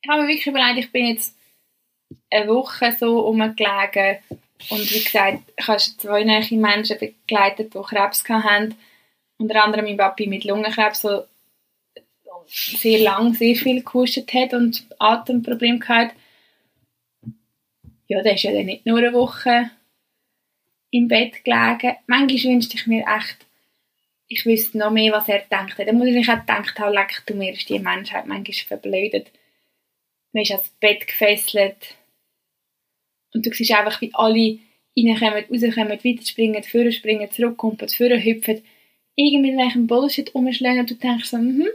ich 0.03 0.11
habe 0.11 0.23
mir 0.23 0.29
wirklich 0.29 0.47
überlegt, 0.47 0.79
ich 0.79 0.93
bin 0.93 1.07
jetzt 1.07 1.37
eine 2.31 2.49
Woche 2.49 2.95
so 2.99 3.21
rumgelegen 3.21 4.19
und 4.71 4.91
wie 4.91 5.03
gesagt, 5.03 5.43
ich 5.57 5.69
habe 5.69 5.79
zwei 5.79 6.25
neue 6.25 6.59
Menschen 6.59 6.99
begleitet, 6.99 7.75
die 7.75 7.83
Krebs 7.83 8.25
hatten. 8.29 8.75
Unter 9.39 9.65
anderem 9.65 9.85
mein 9.85 9.97
Papi 9.97 10.27
mit 10.27 10.45
Lungenkrebs, 10.45 11.03
der 11.03 11.27
sehr 12.47 13.01
lang 13.01 13.35
sehr 13.35 13.55
viel 13.57 13.83
gehustet 13.83 14.33
hat 14.35 14.55
und 14.55 14.87
Atemprobleme 14.99 15.79
gehabt. 15.79 16.15
Ja, 18.09 18.23
der 18.23 18.35
ist 18.35 18.43
ja 18.43 18.53
dann 18.53 18.67
nicht 18.67 18.85
nur 18.85 18.99
eine 18.99 19.13
Woche 19.13 19.71
im 20.91 21.09
Bett 21.09 21.45
gelegen. 21.45 21.97
Manchmal 22.07 22.53
wünschte 22.53 22.77
ich 22.77 22.87
mir 22.87 23.05
echt, 23.07 23.47
ich 24.29 24.45
wüsste 24.45 24.79
noch 24.79 24.91
mehr, 24.91 25.13
was 25.13 25.29
er 25.29 25.41
denkt. 25.41 25.79
Dann 25.79 25.97
muss 25.97 26.09
ich 26.09 26.29
auch 26.29 26.41
gedacht 26.41 26.79
haben, 26.79 26.93
leck 26.93 27.23
du 27.27 27.35
mir, 27.35 27.53
ist 27.53 27.69
die 27.69 27.79
Menschheit 27.79 28.27
manchmal 28.27 28.55
verblödet. 28.55 29.31
Man 30.33 30.43
ist 30.43 30.51
ans 30.51 30.69
Bett 30.81 31.07
gefesselt 31.07 31.97
und 33.35 33.45
du 33.45 33.53
siehst 33.53 33.73
einfach, 33.73 34.01
wie 34.01 34.15
alle 34.15 34.59
reinkommen, 34.97 35.45
rauskommen, 35.51 36.05
weiterspringen, 36.05 36.63
vorne 36.63 36.93
springen, 36.93 37.31
zurückkommen, 37.31 37.79
vorne 37.79 38.23
hüpfen, 38.23 38.63
welchem 39.17 39.87
Bullshit 39.87 40.35
rumschlagen 40.35 40.81
und 40.81 40.91
du 40.91 40.95
denkst 40.95 41.29
so, 41.29 41.39
mhm. 41.39 41.69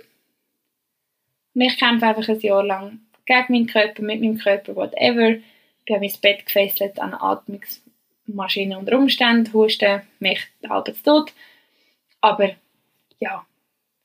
Und 1.57 1.61
ich 1.63 1.77
kämpfe 1.79 2.05
einfach 2.05 2.29
ein 2.29 2.39
Jahr 2.39 2.63
lang 2.63 2.99
gegen 3.25 3.45
meinen 3.49 3.65
Körper, 3.65 4.03
mit 4.03 4.21
meinem 4.21 4.37
Körper, 4.37 4.75
whatever. 4.75 5.37
Ich 5.85 5.93
habe 5.93 6.01
mein 6.01 6.13
Bett 6.21 6.45
gefesselt 6.45 6.99
an 6.99 7.15
Atmungsmaschinen 7.15 8.77
unter 8.77 8.95
Umständen, 8.95 9.51
husten, 9.51 10.03
mich 10.19 10.39
halb 10.69 10.85
zu 10.85 11.03
tot. 11.03 11.33
Aber, 12.21 12.51
ja, 13.19 13.43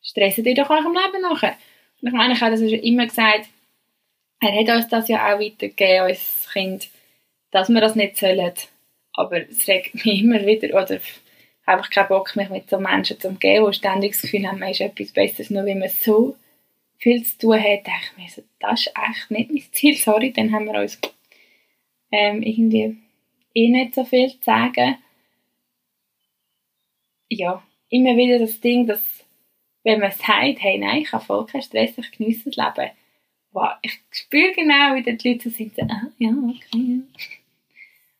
stressen 0.02 0.44
dich 0.44 0.54
doch 0.54 0.70
auch 0.70 0.84
im 0.84 0.94
Leben 0.94 1.20
nachher. 1.20 1.56
Und 2.00 2.08
ich 2.08 2.14
meine, 2.14 2.32
ich 2.32 2.40
habe 2.40 2.52
das 2.52 2.60
schon 2.60 2.70
immer 2.70 3.06
gesagt, 3.06 3.48
er 4.42 4.52
hat 4.58 4.76
uns 4.76 4.88
das 4.88 5.08
ja 5.08 5.32
auch 5.32 5.38
weitergegeben, 5.38 6.08
uns 6.08 6.48
Kind, 6.52 6.88
dass 7.52 7.68
wir 7.68 7.80
das 7.80 7.94
nicht 7.94 8.16
sollen. 8.16 8.52
Aber 9.14 9.48
es 9.48 9.68
regt 9.68 9.94
mich 9.94 10.22
immer 10.22 10.44
wieder, 10.44 10.68
oder 10.68 11.00
einfach 11.64 11.90
keinen 11.90 12.08
Bock, 12.08 12.34
mich 12.34 12.48
mit 12.48 12.68
so 12.68 12.78
Menschen 12.78 13.20
zu 13.20 13.28
umgehen, 13.28 13.64
die 13.64 13.74
ständig 13.74 14.12
das 14.12 14.22
Gefühl 14.22 14.46
haben, 14.46 14.58
man 14.58 14.70
ist 14.70 14.80
etwas 14.80 15.12
Besseres, 15.12 15.50
nur 15.50 15.64
weil 15.64 15.76
man 15.76 15.88
so 15.88 16.36
viel 16.98 17.24
zu 17.24 17.38
tun 17.38 17.58
hat, 17.58 17.86
denke 17.86 18.00
ich 18.16 18.36
mir 18.36 18.44
das 18.60 18.80
ist 18.80 18.92
echt 18.96 19.30
nicht 19.30 19.50
mein 19.50 19.72
Ziel, 19.72 19.96
sorry, 19.96 20.32
dann 20.32 20.52
haben 20.52 20.66
wir 20.66 20.80
uns 20.80 20.98
ähm, 22.10 22.42
irgendwie 22.42 22.96
eh 23.54 23.68
nicht 23.68 23.94
so 23.94 24.04
viel 24.04 24.30
zu 24.30 24.44
sagen. 24.44 24.96
Ja, 27.28 27.62
immer 27.88 28.16
wieder 28.16 28.38
das 28.38 28.60
Ding, 28.60 28.86
dass 28.86 29.02
wenn 29.84 30.00
man 30.00 30.12
sagt, 30.12 30.62
hey, 30.62 30.78
nein, 30.78 31.02
ich 31.02 31.12
habe 31.12 31.24
voll 31.24 31.46
keinen 31.46 31.62
Stress, 31.62 31.98
ich 31.98 32.12
genieße 32.12 32.50
das 32.50 32.56
Leben. 32.56 32.90
Wow, 33.52 33.74
ich 33.82 34.00
spüre 34.10 34.52
genau, 34.52 34.94
wie 34.94 35.02
die 35.02 35.28
Leute 35.28 35.50
so, 35.50 35.64
ah, 35.82 36.06
ja, 36.18 36.30
okay 36.30 37.02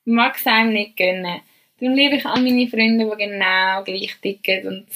mag 0.04 0.36
es 0.36 0.46
einem 0.46 0.72
nicht 0.72 0.96
gönnen. 0.96 1.40
Darum 1.78 1.94
liebe 1.94 2.16
ich 2.16 2.26
all 2.26 2.42
meine 2.42 2.68
Freunde, 2.68 3.04
die 3.04 3.24
genau 3.24 3.82
gleich 3.84 4.16
ticken 4.20 4.66
und 4.66 4.86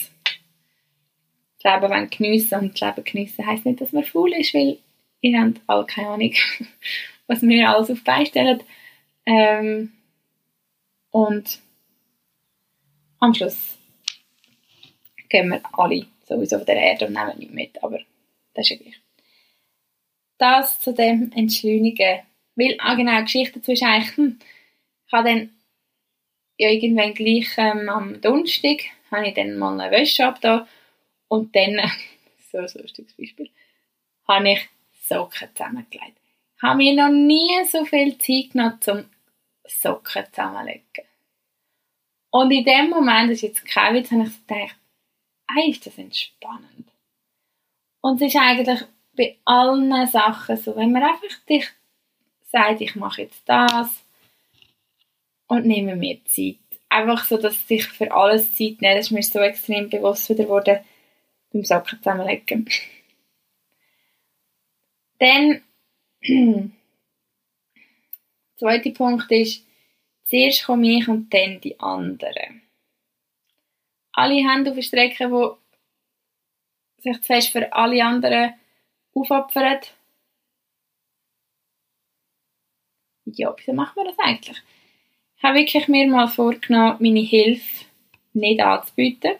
das 1.61 1.73
Leben 1.73 1.91
wollen 1.91 2.09
geniessen. 2.09 2.59
Und 2.59 2.81
das 2.81 2.81
Leben 2.81 3.03
geniessen 3.03 3.45
heisst 3.45 3.65
nicht, 3.65 3.81
dass 3.81 3.93
man 3.93 4.03
faul 4.03 4.33
ist, 4.33 4.53
weil 4.53 4.77
ihr 5.21 5.39
habt 5.39 5.61
alle 5.67 5.85
keine 5.85 6.09
Ahnung, 6.09 6.33
was 7.27 7.41
wir 7.41 7.69
alles 7.69 7.91
auf 7.91 8.03
beistellen. 8.03 8.63
Ähm, 9.25 9.91
und 11.11 11.59
am 13.19 13.33
Schluss 13.33 13.77
gehen 15.29 15.49
wir 15.49 15.61
alle 15.73 16.05
sowieso 16.25 16.57
auf 16.57 16.65
der 16.65 16.77
Erde 16.77 17.07
und 17.07 17.13
nehmen 17.13 17.37
nichts 17.37 17.53
mit, 17.53 17.83
aber 17.83 17.99
das 18.53 18.65
ist 18.65 18.69
ja 18.69 18.77
gleich. 18.77 19.06
Das 20.37 20.79
zu 20.79 20.93
dem 20.93 21.31
Entschleunigen. 21.33 22.21
Weil, 22.55 22.75
ah 22.79 22.95
genau, 22.95 23.21
Geschichte 23.21 23.59
dazu 23.59 23.71
ist 23.71 23.83
eigentlich, 23.83 24.17
hm, 24.17 24.39
ich 25.07 25.13
habe 25.13 25.29
dann 25.29 25.49
ja, 26.57 26.69
irgendwann 26.69 27.13
gleich 27.13 27.49
ähm, 27.57 27.87
am 27.89 28.19
Donnerstag 28.19 28.81
habe 29.11 29.27
ich 29.27 29.35
dann 29.35 29.57
mal 29.57 29.79
eine 29.79 29.91
Wäsche 29.91 30.25
abgetan 30.25 30.67
und 31.27 31.55
dann, 31.55 31.79
so 32.51 32.57
ein 32.57 32.69
lustiges 32.81 33.13
Beispiel, 33.13 33.49
habe 34.27 34.51
ich 34.51 34.69
Socken 35.07 35.49
zusammengelegt. 35.55 36.19
Ich 36.57 36.63
habe 36.63 36.77
mir 36.77 36.95
noch 36.95 37.09
nie 37.09 37.63
so 37.65 37.85
viel 37.85 38.17
Zeit 38.17 38.51
genommen, 38.51 38.79
um 38.87 39.05
Socken 39.65 40.25
zusammenzulegen. 40.31 41.05
Und 42.31 42.51
in 42.51 42.65
dem 42.65 42.89
Moment, 42.89 43.31
das 43.31 43.37
ist 43.37 43.41
jetzt 43.43 43.65
kein 43.65 43.95
Witz, 43.95 44.11
habe 44.11 44.23
ich 44.23 44.47
gedacht, 44.47 44.75
hey, 45.49 45.71
ist 45.71 45.85
das 45.85 45.97
entspannend. 45.97 46.91
Und 48.01 48.21
es 48.21 48.33
ist 48.33 48.41
eigentlich 48.41 48.81
bei 49.17 49.37
allen 49.43 50.07
Sachen 50.07 50.55
so, 50.55 50.75
wenn 50.77 50.91
man 50.91 51.03
einfach 51.03 51.39
dich 51.49 51.67
sagt, 52.51 52.81
ich 52.81 52.95
mache 52.95 53.23
jetzt 53.23 53.49
das 53.49 54.05
und 55.47 55.65
nehme 55.65 55.95
mir 55.95 56.23
Zeit. 56.25 56.59
Einfach 56.89 57.25
so, 57.25 57.37
dass 57.37 57.67
sich 57.67 57.85
für 57.85 58.11
alles 58.11 58.53
Zeit 58.53 58.81
nehmen, 58.81 58.95
das 58.95 59.07
ist 59.07 59.11
mir 59.11 59.23
so 59.23 59.39
extrem 59.39 59.89
bewusst 59.89 60.29
wieder 60.29 60.45
geworden 60.45 60.79
beim 61.51 61.65
Socken 61.65 61.97
zusammenlegen. 61.97 62.69
Dann, 65.19 65.63
der 66.21 66.69
zweite 68.55 68.91
Punkt 68.91 69.31
ist, 69.31 69.65
zuerst 70.23 70.65
komme 70.65 70.97
ich 70.97 71.07
und 71.07 71.33
dann 71.33 71.59
die 71.59 71.79
anderen. 71.79 72.61
Alle 74.11 74.47
Hände 74.47 74.71
aufstrecken, 74.71 75.31
die 76.97 77.01
sich 77.01 77.21
zuerst 77.23 77.49
für 77.49 77.73
alle 77.73 78.05
anderen 78.05 78.53
aufopfern. 79.19 79.79
Ja, 83.25 83.53
wieso 83.57 83.73
machen 83.73 83.95
wir 83.95 84.05
das 84.05 84.19
eigentlich? 84.19 84.61
Ich 85.37 85.43
habe 85.43 85.59
wirklich 85.59 85.87
mir 85.87 86.07
mal 86.07 86.27
vorgenommen, 86.27 86.97
meine 86.99 87.19
Hilfe 87.19 87.85
nicht 88.33 88.61
anzubieten. 88.61 89.33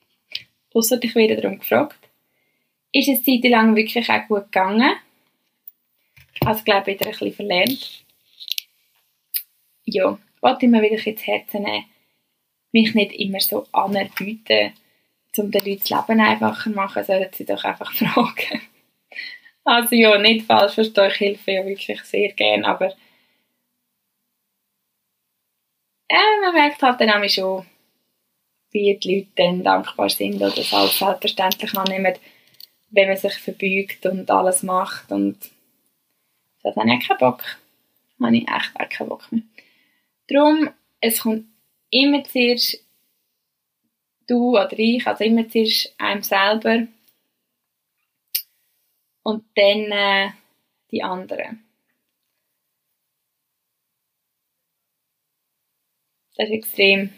Ausser 0.74 1.02
ich 1.02 1.14
werde 1.14 1.40
darum 1.40 1.58
gefragt. 1.58 1.98
Ist 2.92 3.08
es 3.08 3.24
Zeit 3.24 3.44
lang 3.44 3.74
wirklich 3.74 4.08
auch 4.08 4.26
gut 4.28 4.44
gegangen? 4.44 4.96
Also, 6.44 6.64
glaube 6.64 6.92
ich, 6.92 7.00
wieder 7.00 7.06
ein 7.06 7.12
bisschen 7.12 7.32
verlernt. 7.32 8.04
Ja, 9.84 10.18
wollte 10.40 10.68
mir 10.68 10.82
wieder 10.82 11.04
ins 11.06 11.26
Herz 11.26 11.52
nehmen, 11.54 11.84
mich 12.72 12.94
nicht 12.94 13.12
immer 13.12 13.40
so 13.40 13.66
anerbieten, 13.72 14.72
um 15.36 15.50
den 15.50 15.64
Leuten 15.64 15.80
das 15.80 15.90
Leben 15.90 16.20
einfacher 16.20 16.70
zu 16.70 16.70
machen, 16.70 17.04
sollen 17.04 17.28
sie 17.32 17.44
doch 17.44 17.64
einfach 17.64 17.92
fragen. 17.94 18.62
Also 19.68 19.96
ja, 19.96 20.16
nicht 20.16 20.46
falsch 20.46 20.74
verstehe, 20.74 21.08
ich 21.08 21.18
helfe 21.18 21.50
ja 21.50 21.66
wirklich 21.66 22.00
sehr 22.04 22.32
gerne, 22.32 22.64
aber 22.68 22.94
ja, 26.08 26.18
man 26.40 26.54
merkt 26.54 26.80
halt 26.82 27.00
dann 27.00 27.10
auch 27.10 27.28
schon, 27.28 27.66
wie 28.70 28.96
die 28.96 29.16
Leute 29.16 29.28
dann 29.34 29.64
dankbar 29.64 30.08
sind 30.08 30.36
oder 30.36 30.56
es 30.56 30.72
als 30.72 31.00
selbstverständlich 31.00 31.76
annehmen, 31.76 32.14
wenn 32.90 33.08
man 33.08 33.16
sich 33.16 33.34
verbeugt 33.34 34.06
und 34.06 34.30
alles 34.30 34.62
macht 34.62 35.10
und 35.10 35.36
das 36.62 36.76
habe 36.76 36.94
ich 36.94 37.08
keinen 37.08 37.18
Bock. 37.18 37.42
Da 38.20 38.26
habe 38.26 38.36
ich 38.36 38.48
echt 38.48 38.70
auch 38.78 38.88
keinen 38.88 39.08
Bock 39.08 39.32
mehr. 39.32 39.42
Darum, 40.28 40.70
es 41.00 41.20
kommt 41.20 41.46
immer 41.90 42.22
zuerst 42.22 42.84
du 44.28 44.50
oder 44.50 44.78
ich, 44.78 45.04
also 45.08 45.24
immer 45.24 45.48
zuerst 45.48 45.92
einem 45.98 46.22
selber 46.22 46.86
und 49.26 49.44
dann 49.56 49.90
äh, 49.90 50.30
die 50.92 51.02
anderen. 51.02 51.64
Das 56.36 56.48
ist 56.48 56.54
extrem 56.54 57.12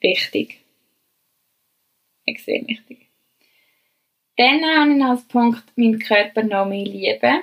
wichtig. 0.00 0.64
Extrem 2.24 2.66
wichtig. 2.68 3.10
Dann 4.38 4.64
habe 4.64 4.96
ich 4.96 5.04
als 5.04 5.28
Punkt 5.28 5.76
meinen 5.76 5.98
Körper 5.98 6.42
noch 6.42 6.64
mehr 6.64 6.86
lieben. 6.86 7.42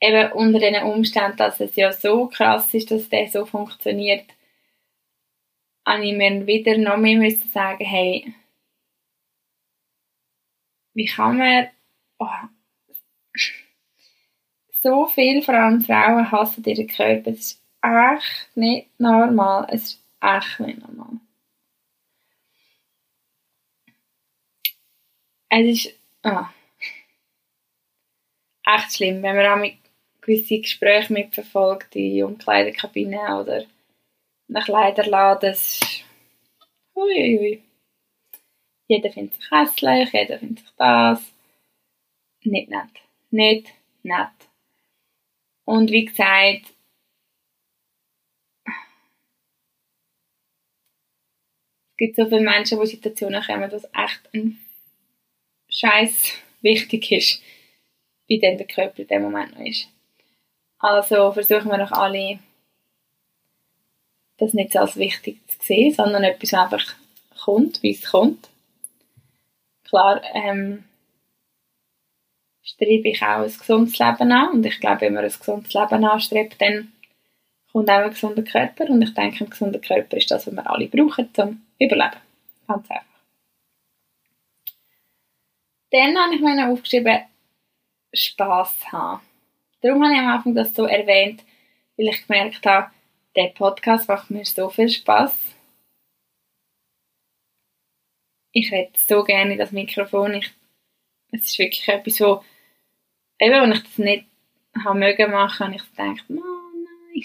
Eben 0.00 0.32
unter 0.32 0.58
den 0.58 0.84
Umständen, 0.84 1.36
dass 1.36 1.60
es 1.60 1.76
ja 1.76 1.92
so 1.92 2.28
krass 2.28 2.72
ist, 2.72 2.90
dass 2.90 3.10
der 3.10 3.28
so 3.28 3.44
funktioniert, 3.44 4.24
habe 5.86 6.06
ich 6.06 6.14
mir 6.14 6.46
wieder 6.46 6.78
noch 6.78 6.96
mehr 6.96 7.18
müssen 7.18 7.50
sagen, 7.50 7.84
hey, 7.84 8.34
wie 10.94 11.06
kann 11.06 11.38
man 11.38 11.68
oh, 12.18 12.26
so 14.82 15.06
viel, 15.06 15.42
vor 15.42 15.54
allem 15.54 15.80
Frauen, 15.80 16.30
hassen 16.30 16.64
ihren 16.64 16.86
Körper. 16.86 17.30
Es 17.30 17.38
ist 17.38 17.62
echt 17.82 18.56
nicht 18.56 18.88
normal. 19.00 19.66
Es 19.70 19.82
ist 19.82 20.04
echt 20.20 20.60
nicht 20.60 20.78
normal. 20.78 21.20
Es 25.48 25.86
ist 25.86 25.94
ah, 26.22 26.50
echt 28.66 28.96
schlimm, 28.96 29.22
wenn 29.22 29.36
man 29.36 29.46
auch 29.46 29.56
mit 29.56 29.76
gewisse 30.20 30.60
Gespräche 30.60 31.12
mitverfolgt 31.12 31.94
in 31.96 32.24
Umkleidekabinen 32.24 33.32
oder 33.40 33.64
nach 34.48 34.64
Kleiderladen. 34.64 35.50
Es 35.50 35.80
ist 35.80 36.04
hui, 36.94 37.62
Jeder 38.86 39.10
findet 39.10 39.34
sich 39.34 39.50
hässlich, 39.50 40.12
jeder 40.12 40.38
findet 40.38 40.60
sich 40.60 40.74
das. 40.76 41.32
Nicht 42.42 42.68
nett. 42.68 42.90
Nicht 43.30 43.68
nett. 44.02 44.28
Und 45.64 45.90
wie 45.90 46.04
gesagt, 46.04 46.66
es 51.90 51.96
gibt 51.96 52.16
so 52.16 52.26
viele 52.26 52.42
Menschen, 52.42 52.78
die 52.80 52.86
Situationen 52.86 53.42
kommen, 53.42 53.70
es 53.70 53.84
echt 53.94 54.34
ein 54.34 54.58
Scheiß 55.70 56.34
wichtig 56.60 57.10
ist, 57.10 57.42
wie 58.26 58.38
denn 58.38 58.58
der 58.58 58.66
Körper 58.66 59.00
in 59.00 59.08
dem 59.08 59.22
Moment 59.22 59.58
noch 59.58 59.64
ist. 59.64 59.88
Also 60.78 61.32
versuchen 61.32 61.70
wir 61.70 61.78
doch 61.78 61.92
alle, 61.92 62.38
das 64.36 64.52
nicht 64.52 64.72
so 64.72 64.80
als 64.80 64.96
wichtig 64.96 65.40
zu 65.48 65.56
sehen, 65.66 65.94
sondern 65.94 66.24
etwas, 66.24 66.52
was 66.52 66.60
einfach 66.60 66.94
kommt, 67.42 67.82
wie 67.82 67.92
es 67.92 68.10
kommt. 68.10 68.50
Klar, 69.84 70.22
ähm, 70.34 70.84
strebe 72.62 73.08
ich 73.10 73.22
auch 73.22 73.42
ein 73.42 73.44
gesundes 73.44 73.98
Leben 73.98 74.32
an. 74.32 74.50
Und 74.50 74.66
ich 74.66 74.80
glaube, 74.80 75.02
wenn 75.02 75.14
man 75.14 75.24
ein 75.24 75.30
gesundes 75.30 75.72
Leben 75.72 76.04
anstrebt, 76.04 76.60
dann 76.60 76.92
kommt 77.72 77.90
auch 77.90 77.98
ein 77.98 78.10
gesunder 78.10 78.42
Körper. 78.42 78.88
Und 78.88 79.02
ich 79.02 79.14
denke, 79.14 79.44
ein 79.44 79.50
gesunder 79.50 79.78
Körper 79.78 80.16
ist 80.16 80.30
das, 80.30 80.46
was 80.46 80.54
wir 80.54 80.70
alle 80.70 80.88
brauchen, 80.88 81.32
zum 81.34 81.62
Überleben. 81.78 82.16
Ganz 82.66 82.90
einfach. 82.90 83.04
Dann 85.90 86.18
habe 86.18 86.34
ich 86.34 86.40
mir 86.40 86.68
aufgeschrieben, 86.68 87.20
Spass 88.12 88.74
haben. 88.90 89.20
Darum 89.82 90.02
habe 90.02 90.14
ich 90.14 90.18
am 90.18 90.28
Anfang 90.28 90.54
das 90.54 90.74
so 90.74 90.86
erwähnt, 90.86 91.44
weil 91.96 92.08
ich 92.08 92.26
gemerkt 92.26 92.64
habe, 92.64 92.90
der 93.36 93.48
Podcast 93.48 94.08
macht 94.08 94.30
mir 94.30 94.44
so 94.44 94.70
viel 94.70 94.88
Spaß. 94.88 95.53
Ich 98.54 98.72
rede 98.72 98.92
so 98.94 99.24
gerne 99.24 99.52
in 99.52 99.58
das 99.58 99.72
Mikrofon. 99.72 100.34
Ich, 100.34 100.50
es 101.32 101.42
ist 101.42 101.58
wirklich 101.58 101.88
etwas, 101.88 102.20
wo 102.20 102.44
eben, 103.40 103.52
als 103.52 103.78
ich 103.78 103.84
das 103.84 103.98
nicht 103.98 104.26
haben 104.84 105.00
mögen 105.00 105.32
machen, 105.32 105.66
habe 105.66 105.76
ich 105.76 105.90
gedacht, 105.90 106.24
oh 106.28 106.34
nein. 106.34 107.22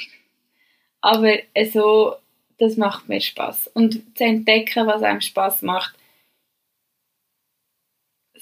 Aber 1.01 1.37
so, 1.71 2.15
das 2.57 2.77
macht 2.77 3.07
mir 3.07 3.21
Spaß 3.21 3.67
Und 3.67 4.17
zu 4.17 4.23
entdecken, 4.23 4.87
was 4.87 5.03
einem 5.03 5.21
Spaß 5.21 5.61
macht, 5.61 5.95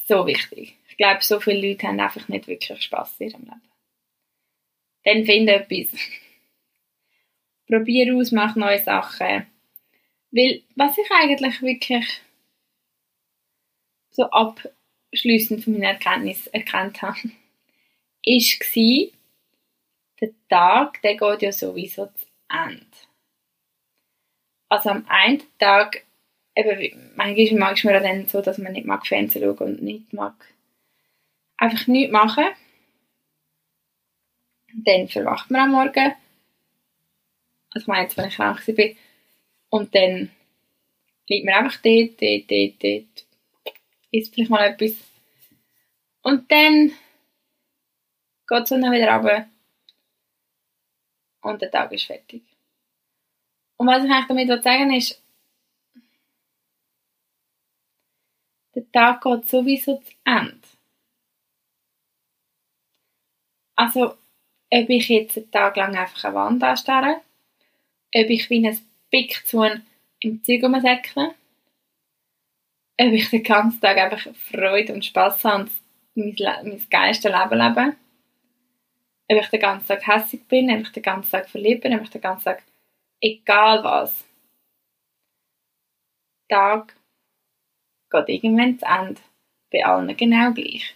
so 0.05 0.25
wichtig. 0.25 0.77
Ich 0.89 0.97
glaube, 0.97 1.21
so 1.21 1.41
viele 1.41 1.67
Leute 1.67 1.87
haben 1.87 1.99
einfach 1.99 2.27
nicht 2.29 2.47
wirklich 2.47 2.81
Spaß 2.81 3.19
in 3.19 3.29
ihrem 3.29 3.41
Leben. 3.41 3.61
Dann 5.03 5.25
finde 5.25 5.53
etwas. 5.55 5.99
Probier 7.67 8.15
aus, 8.15 8.31
mach 8.31 8.55
neue 8.55 8.81
Sachen. 8.81 9.45
Weil, 10.31 10.63
was 10.75 10.97
ich 10.97 11.11
eigentlich 11.11 11.61
wirklich 11.61 12.21
so 14.17 14.23
abschließend 14.31 15.63
von 15.63 15.73
meiner 15.73 15.89
Erkenntnis 15.89 16.47
erkannt 16.47 17.01
habe, 17.01 17.19
war, 18.25 19.11
der 20.19 20.29
Tag, 20.49 21.01
der 21.03 21.15
geht 21.15 21.41
ja 21.43 21.51
sowieso 21.51 22.07
zu 22.07 22.25
Ende. 22.49 22.85
Also 24.69 24.89
am 24.89 25.05
einen 25.07 25.43
Tag, 25.59 26.03
eben, 26.55 27.13
manchmal 27.15 27.59
mag 27.59 27.77
ich 27.77 27.83
mir 27.83 27.99
dann 27.99 28.25
so, 28.25 28.41
dass 28.41 28.57
man 28.57 28.73
nicht 28.73 28.87
mag 28.87 29.05
Fernsehen 29.05 29.43
schauen 29.43 29.75
und 29.75 29.81
nicht 29.83 30.11
mag 30.11 30.33
einfach 31.57 31.87
nichts 31.87 32.11
machen. 32.11 32.45
Dann 34.73 35.07
verwacht 35.07 35.49
man 35.51 35.61
am 35.61 35.71
Morgen. 35.71 36.13
Also 37.71 37.91
meine 37.91 38.03
jetzt, 38.03 38.17
wenn 38.17 38.27
ich 38.27 38.35
krank 38.35 38.63
bin. 38.65 38.97
Und 39.69 39.93
dann 39.93 40.31
liegt 41.27 41.45
man 41.45 41.55
einfach 41.55 41.79
dort, 41.81 42.21
dort, 42.21 42.51
dort, 42.51 42.83
dort. 42.83 43.26
Isst 44.11 44.33
vielleicht 44.33 44.49
mal 44.49 44.65
etwas. 44.65 44.95
Und 46.21 46.51
dann 46.51 46.91
geht 48.47 48.63
die 48.63 48.67
Sonne 48.67 48.91
wieder 48.91 49.13
runter 49.15 49.49
und 51.41 51.61
der 51.61 51.71
Tag 51.71 51.91
ist 51.91 52.05
fertig. 52.05 52.43
Und 53.77 53.87
was 53.87 54.03
ich 54.03 54.11
eigentlich 54.11 54.47
damit 54.47 54.63
sagen 54.63 54.93
ist, 54.93 55.21
der 58.75 58.91
Tag 58.91 59.21
geht 59.21 59.47
sowieso 59.47 59.97
zu 59.97 60.11
Ende. 60.23 60.67
Also, 63.75 64.17
ob 64.69 64.89
ich 64.89 65.09
jetzt 65.09 65.37
einen 65.37 65.51
Tag 65.51 65.75
lang 65.77 65.95
einfach 65.95 66.23
eine 66.23 66.35
Wand 66.35 66.63
anstarre, 66.63 67.21
ob 68.13 68.29
ich 68.29 68.49
wie 68.49 68.67
ein 68.67 68.79
Pick 69.11 69.45
zu 69.45 69.63
im 70.19 70.43
Zeug 70.43 70.63
rumsäckle, 70.63 71.35
ob 72.99 73.13
ich 73.13 73.29
den 73.29 73.43
ganzen 73.43 73.79
Tag 73.79 73.97
einfach 73.97 74.33
Freude 74.35 74.93
und 74.93 75.05
Spass 75.05 75.43
habe 75.43 75.63
und 75.63 75.71
mein, 76.15 76.35
mein 76.63 76.85
geilstes 76.89 77.31
Leben 77.31 77.57
lebe, 77.57 77.95
ob 79.29 79.41
ich 79.41 79.47
den 79.49 79.59
ganzen 79.59 79.87
Tag 79.87 80.07
hässlich 80.07 80.43
bin, 80.47 80.71
ob 80.71 80.81
ich 80.81 80.91
den 80.91 81.03
ganzen 81.03 81.31
Tag 81.31 81.49
verliebt 81.49 81.81
bin, 81.81 81.95
ob 81.95 82.03
ich 82.03 82.09
den 82.09 82.21
ganzen 82.21 82.45
Tag 82.45 82.63
egal 83.21 83.83
was. 83.83 84.25
Tag 86.49 86.95
geht 88.09 88.29
irgendwann 88.29 88.79
zu 88.79 88.85
Ende. 88.85 89.21
Bei 89.71 89.85
allen 89.85 90.15
genau 90.15 90.53
gleich. 90.53 90.95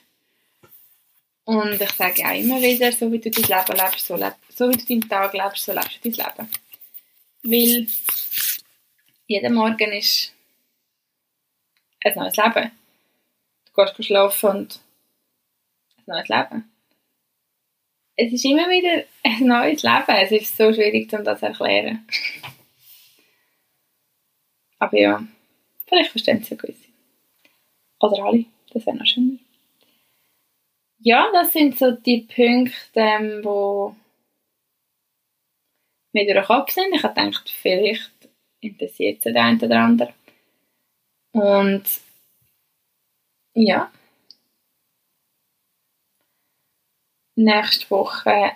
Und 1.44 1.82
ich 1.82 1.92
sage 1.92 2.24
auch 2.24 2.34
immer 2.34 2.62
wieder, 2.62 2.92
so 2.92 3.12
wie 3.12 3.20
du 3.20 3.30
dein 3.30 3.44
Leben 3.44 3.78
lebst, 3.78 4.06
so, 4.06 4.16
leb, 4.16 4.36
so 4.50 4.70
wie 4.70 4.78
du 4.78 4.86
deinen 4.86 5.10
Tag 5.10 5.34
lebst, 5.34 5.66
so 5.66 5.74
lebst 5.74 6.06
du 6.06 6.10
dein 6.10 6.26
Leben. 6.26 6.50
Weil 7.44 7.88
jeden 9.28 9.54
Morgen 9.54 9.92
ist 9.92 10.34
ein 12.04 12.14
neues 12.16 12.36
Leben. 12.38 12.72
Du 13.66 13.74
gehst 13.74 14.06
schlafen 14.06 14.50
und 14.50 14.80
ein 15.98 16.04
neues 16.08 16.28
Leben. 16.28 16.72
Es 18.16 18.34
ist 18.34 18.46
immer 18.46 18.70
wieder 18.70 19.04
ein 19.24 19.48
neues 19.48 19.84
Leben. 19.84 20.06
Es 20.08 20.32
ist 20.32 20.58
so 20.58 20.74
schwierig, 20.74 21.12
um 21.14 21.24
das 21.24 21.40
zu 21.40 21.48
erklären. 21.48 22.06
Aber 24.80 24.98
ja, 24.98 25.24
vielleicht 25.88 26.12
verstehen 26.12 26.40
es 26.42 26.50
ja 26.50 26.58
gewisse. 26.58 26.90
Oder 28.00 28.24
alle, 28.24 28.46
das 28.74 28.86
wäre 28.86 28.98
noch 28.98 29.06
schöner. 29.06 29.38
Ja, 31.00 31.30
das 31.34 31.54
sind 31.54 31.78
so 31.78 31.92
die 31.92 32.22
Punkte, 32.22 33.00
ähm, 33.00 33.42
wo 33.44 33.96
mir 36.14 36.26
durch 36.26 36.46
den 36.46 36.46
Kopf 36.46 36.72
sind. 36.72 36.94
Ich 36.94 37.04
habe 37.04 37.14
gedacht, 37.14 37.50
vielleicht 37.50 38.12
interessiert 38.60 39.18
es 39.18 39.24
den 39.24 39.38
einen 39.38 39.62
oder 39.62 39.80
anderen. 39.80 40.14
Und 41.32 41.84
ja. 43.54 43.92
Nächste 47.36 47.90
Woche 47.90 48.52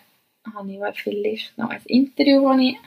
habe 0.54 0.72
ich 0.72 1.02
vielleicht 1.02 1.58
noch 1.58 1.70
ein 1.70 1.82
Interview, 1.86 2.48
das 2.50 2.60
ich 2.60 2.78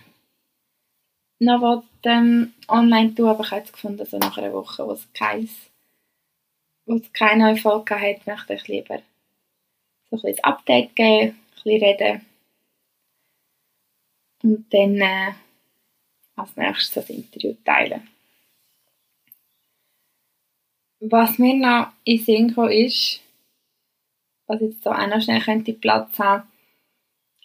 noch 1.41 1.61
will, 1.61 1.83
ähm, 2.05 2.55
online 2.69 3.15
tun 3.15 3.29
aber 3.29 3.45
ich 3.45 3.51
habe 3.51 3.61
jetzt 3.61 3.73
gefunden, 3.73 4.05
so 4.05 4.19
nach 4.19 4.37
einer 4.37 4.53
Woche, 4.53 4.87
wo 4.87 4.93
es, 4.93 5.09
kein, 5.13 5.49
wo 6.87 6.97
es 6.97 7.13
keine 7.13 7.45
neue 7.45 7.57
Folge 7.57 7.99
hat, 7.99 8.27
möchte 8.27 8.55
ich 8.55 8.69
lieber 8.69 9.01
so 10.11 10.17
ein, 10.17 10.35
ein 10.35 10.45
Update 10.45 10.97
geben, 10.97 11.31
ein 11.31 11.41
bisschen 11.55 11.83
reden 11.83 12.27
und 14.43 14.73
dann 14.73 14.97
äh, 14.97 15.33
als 16.37 16.57
nächstes 16.57 16.95
das 16.95 17.11
Interview 17.11 17.55
teilen. 17.65 18.09
Was 21.01 21.39
mir 21.39 21.55
noch 21.55 21.93
in 22.05 22.19
Sinn 22.19 22.49
ist, 22.71 23.21
was 24.47 24.61
jetzt 24.61 24.83
so 24.83 24.91
auch 24.91 25.07
noch 25.07 25.23
schnell 25.23 25.41
könnte 25.41 25.73
Platz 25.73 26.19
haben, 26.19 26.49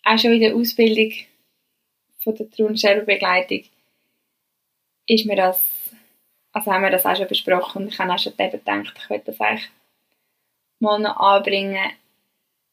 auch 0.03 0.17
schon 0.17 0.33
in 0.33 0.39
der 0.39 0.55
Ausbildung 0.55 1.13
von 2.23 2.35
der 2.35 2.49
Thronscherbegleitung 2.49 3.63
ist 5.07 5.25
mir 5.25 5.35
das, 5.35 5.59
also 6.53 6.71
haben 6.71 6.83
wir 6.83 6.89
das 6.89 7.05
auch 7.05 7.15
schon 7.15 7.27
besprochen 7.27 7.83
und 7.83 7.87
ich 7.89 7.99
habe 7.99 8.13
auch 8.13 8.19
schon 8.19 8.33
eben 8.37 8.51
gedacht, 8.51 8.93
ich 8.97 9.09
würde 9.09 9.23
das 9.25 9.39
eigentlich 9.39 9.69
mal 10.79 10.99
noch 10.99 11.17
anbringen. 11.17 11.91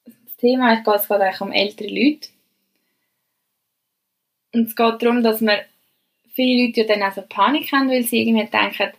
Das 0.04 0.36
Thema 0.36 0.74
es 0.74 0.84
geht 0.84 1.10
eigentlich 1.10 1.40
um 1.40 1.52
ältere 1.52 1.88
Leute. 1.88 2.28
Und 4.52 4.66
es 4.66 4.76
geht 4.76 5.02
darum, 5.02 5.22
dass 5.22 5.40
man 5.40 5.58
viele 6.32 6.66
Leute 6.66 6.82
ja 6.82 6.86
dann 6.86 7.02
auch 7.02 7.14
so 7.14 7.22
Panik 7.22 7.72
haben, 7.72 7.90
weil 7.90 8.02
sie 8.02 8.22
irgendwie 8.22 8.46
denken, 8.46 8.92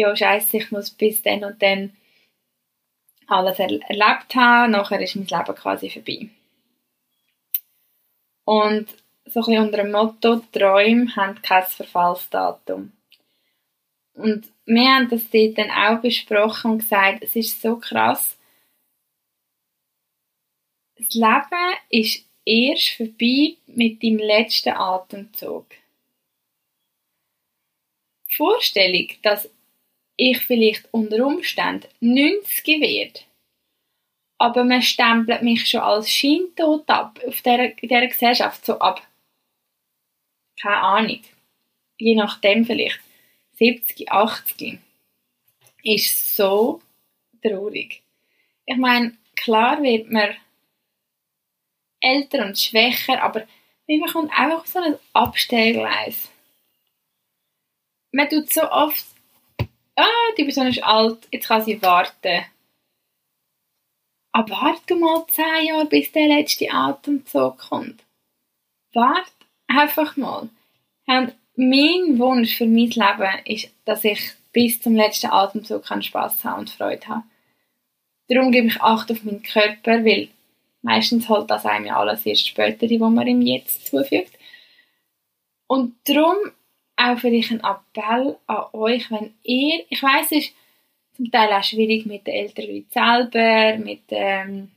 ja 0.00 0.16
scheiße, 0.16 0.58
ich 0.58 0.70
muss 0.70 0.90
bis 0.90 1.22
dann 1.22 1.44
und 1.44 1.62
dann 1.62 1.96
alles 3.26 3.58
er 3.58 3.70
erlebt 3.70 4.34
haben, 4.34 4.72
nachher 4.72 5.00
ist 5.00 5.16
mein 5.16 5.26
Leben 5.26 5.54
quasi 5.54 5.88
vorbei. 5.88 6.28
Und 8.44 8.88
so 9.24 9.40
ein 9.40 9.46
bisschen 9.46 9.64
unter 9.64 9.76
dem 9.76 9.92
Motto, 9.92 10.36
Träume 10.52 11.14
haben 11.14 11.40
kein 11.40 11.64
Verfallsdatum. 11.64 12.92
Und 14.14 14.52
wir 14.66 14.88
haben 14.88 15.08
das 15.08 15.30
dort 15.30 15.56
dann 15.56 15.70
auch 15.70 16.00
besprochen 16.00 16.72
und 16.72 16.78
gesagt, 16.78 17.22
es 17.22 17.36
ist 17.36 17.62
so 17.62 17.76
krass, 17.76 18.36
das 20.96 21.14
Leben 21.14 21.76
ist 21.88 22.26
erst 22.44 22.90
vorbei 22.90 23.56
mit 23.66 24.02
deinem 24.02 24.18
letzten 24.18 24.70
Atemzug. 24.70 25.66
Die 28.28 28.34
Vorstellung, 28.34 29.08
dass 29.22 29.48
ich 30.20 30.38
vielleicht 30.38 30.86
unter 30.92 31.24
Umständen 31.24 31.88
90 32.00 32.80
werde, 32.80 33.20
aber 34.36 34.64
man 34.64 34.82
stempelt 34.82 35.42
mich 35.42 35.66
schon 35.66 35.80
als 35.80 36.10
scheintot 36.10 36.88
ab, 36.88 37.18
auf 37.26 37.40
dieser, 37.40 37.64
in 37.64 37.88
dieser 37.88 38.06
Gesellschaft 38.06 38.64
so 38.66 38.78
ab. 38.78 39.06
Keine 40.60 40.76
Ahnung. 40.76 41.22
Je 41.96 42.14
nachdem 42.14 42.66
vielleicht 42.66 43.00
70, 43.54 44.12
80 44.12 44.78
ist 45.84 46.36
so 46.36 46.82
traurig. 47.42 48.02
Ich 48.66 48.76
meine, 48.76 49.16
klar 49.36 49.82
wird 49.82 50.10
man 50.10 50.36
älter 52.00 52.44
und 52.44 52.58
schwächer, 52.58 53.22
aber 53.22 53.46
man 53.86 54.10
kommt 54.10 54.32
einfach 54.32 54.60
auf 54.60 54.66
so 54.66 54.78
ein 54.80 54.98
Abstellgleis. 55.14 56.30
Man 58.12 58.28
tut 58.28 58.52
so 58.52 58.70
oft 58.70 59.04
ah, 60.00 60.34
die 60.36 60.44
Person 60.44 60.66
ist 60.66 60.82
alt, 60.82 61.28
jetzt 61.30 61.48
kann 61.48 61.62
sie 61.62 61.80
warten. 61.82 62.44
Aber 64.32 64.50
warte 64.50 64.94
mal 64.94 65.26
zehn 65.28 65.66
Jahre, 65.66 65.86
bis 65.86 66.12
der 66.12 66.28
letzte 66.28 66.70
Atemzug 66.70 67.58
kommt. 67.58 68.04
Warte 68.92 69.30
einfach 69.66 70.16
mal. 70.16 70.48
Und 71.06 71.34
mein 71.56 72.18
Wunsch 72.18 72.56
für 72.56 72.66
mein 72.66 72.90
Leben 72.90 73.44
ist, 73.44 73.70
dass 73.84 74.04
ich 74.04 74.32
bis 74.52 74.80
zum 74.80 74.94
letzten 74.94 75.30
Atemzug 75.30 75.84
Spass 76.02 76.44
haben 76.44 76.60
und 76.60 76.70
Freude 76.70 77.06
haben. 77.08 77.30
Darum 78.28 78.52
gebe 78.52 78.68
ich 78.68 78.80
Acht 78.80 79.10
auf 79.10 79.24
meinen 79.24 79.42
Körper, 79.42 80.04
weil 80.04 80.28
meistens 80.82 81.28
holt 81.28 81.50
das 81.50 81.66
einem 81.66 81.86
ja 81.86 81.96
alles 81.96 82.24
erst 82.24 82.48
später, 82.48 82.88
wo 83.00 83.08
man 83.08 83.26
ihm 83.26 83.42
jetzt 83.42 83.88
zufügt. 83.88 84.38
Und 85.66 85.96
darum 86.04 86.36
auch 87.00 87.18
vielleicht 87.18 87.50
ein 87.50 87.60
Appell 87.60 88.36
an 88.46 88.64
euch, 88.72 89.10
wenn 89.10 89.34
ihr, 89.42 89.84
ich 89.88 90.02
weiß, 90.02 90.26
es 90.32 90.46
ist 90.46 90.54
zum 91.16 91.30
Teil 91.30 91.52
auch 91.52 91.62
schwierig 91.62 92.06
mit 92.06 92.26
den 92.26 92.34
älteren 92.34 92.74
Leuten 92.74 92.90
selber, 92.90 93.78
mit, 93.78 94.02
ähm, 94.10 94.70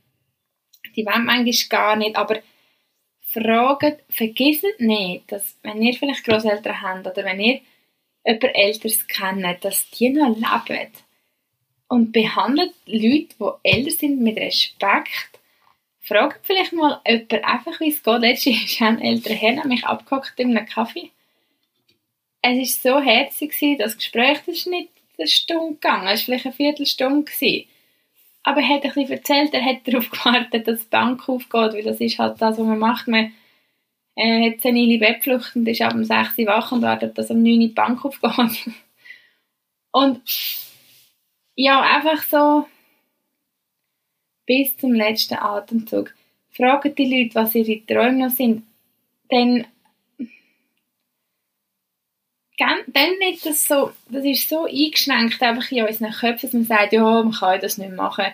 die 0.96 1.04
wollen 1.04 1.24
manchmal 1.24 1.68
gar 1.68 1.96
nicht, 1.96 2.16
aber 2.16 2.40
fragt, 3.20 4.04
vergisst 4.08 4.64
nicht, 4.78 5.30
dass 5.30 5.58
wenn 5.62 5.82
ihr 5.82 5.94
vielleicht 5.94 6.24
Großeltern 6.24 6.82
habt 6.82 7.06
oder 7.06 7.24
wenn 7.24 7.40
ihr 7.40 7.60
jemand 8.24 8.44
Älteres 8.54 9.06
kennt, 9.06 9.64
dass 9.64 9.90
die 9.90 10.10
noch 10.10 10.36
leben. 10.68 10.92
Und 11.88 12.12
behandelt 12.12 12.72
Leute, 12.86 13.34
die 13.38 13.70
älter 13.70 13.90
sind, 13.90 14.20
mit 14.20 14.38
Respekt. 14.38 15.40
Fragt 16.00 16.46
vielleicht 16.46 16.72
mal 16.72 17.00
jemand 17.06 17.44
einfach, 17.44 17.80
wie 17.80 17.90
es 17.90 18.02
geht. 18.02 18.20
Letztens 18.20 18.64
ist 18.72 18.82
ein 18.82 19.00
älterer 19.00 19.34
Herr 19.34 19.66
mich 19.66 19.84
abgehockt 19.84 20.38
in 20.40 20.56
einem 20.56 20.66
Kaffee 20.66 21.10
es 22.44 22.84
war 22.84 23.00
so 23.00 23.04
herzig, 23.04 23.54
das 23.78 23.96
Gespräch 23.96 24.38
das 24.46 24.56
ist 24.56 24.66
nicht 24.66 24.90
eine 25.18 25.28
Stunde 25.28 25.74
gegangen, 25.74 26.08
es 26.08 26.20
war 26.20 26.24
vielleicht 26.24 26.46
eine 26.46 26.54
Viertelstunde. 26.54 27.24
Gewesen. 27.24 27.68
Aber 28.42 28.60
er 28.60 28.68
hat 28.68 28.82
bisschen 28.82 29.10
erzählt, 29.10 29.54
er 29.54 29.64
hat 29.64 29.78
darauf 29.86 30.10
gewartet, 30.10 30.68
dass 30.68 30.80
die 30.80 30.90
Bank 30.90 31.28
aufgeht, 31.28 31.72
weil 31.72 31.82
das 31.82 32.00
ist 32.00 32.18
halt 32.18 32.40
das, 32.40 32.58
was 32.58 32.66
man 32.66 32.78
macht. 32.78 33.08
Man 33.08 33.32
äh, 34.16 34.50
hat 34.50 34.60
senile 34.60 34.98
Bettflucht 34.98 35.56
und 35.56 35.66
ist 35.66 35.80
ab 35.80 35.94
um 35.94 36.04
6 36.04 36.38
Uhr 36.38 36.46
wach 36.46 36.72
und 36.72 36.82
wartet, 36.82 37.16
dass 37.16 37.30
um 37.30 37.42
9 37.42 37.52
Uhr 37.52 37.58
die 37.60 37.68
Bank 37.68 38.04
aufgeht. 38.04 38.66
und 39.92 40.20
ja, 41.56 41.80
einfach 41.80 42.22
so 42.22 42.66
bis 44.46 44.76
zum 44.76 44.92
letzten 44.92 45.36
Atemzug. 45.36 46.14
Fragen 46.50 46.94
die 46.94 47.22
Leute, 47.22 47.34
was 47.34 47.54
ihre 47.54 47.84
Träume 47.86 48.26
noch 48.26 48.30
sind. 48.30 48.64
Dann 49.30 49.66
dann 52.58 53.18
nicht 53.18 53.44
das 53.44 53.66
so, 53.66 53.92
das 54.08 54.24
ist 54.24 54.48
so 54.48 54.64
eingeschränkt 54.66 55.42
einfach 55.42 55.70
in 55.70 55.84
unseren 55.84 56.12
Köpfen, 56.12 56.48
dass 56.48 56.52
man 56.52 56.64
sagt, 56.64 56.92
ja, 56.92 57.02
man 57.02 57.32
kann 57.32 57.60
das 57.60 57.78
nicht 57.78 57.92
machen. 57.92 58.26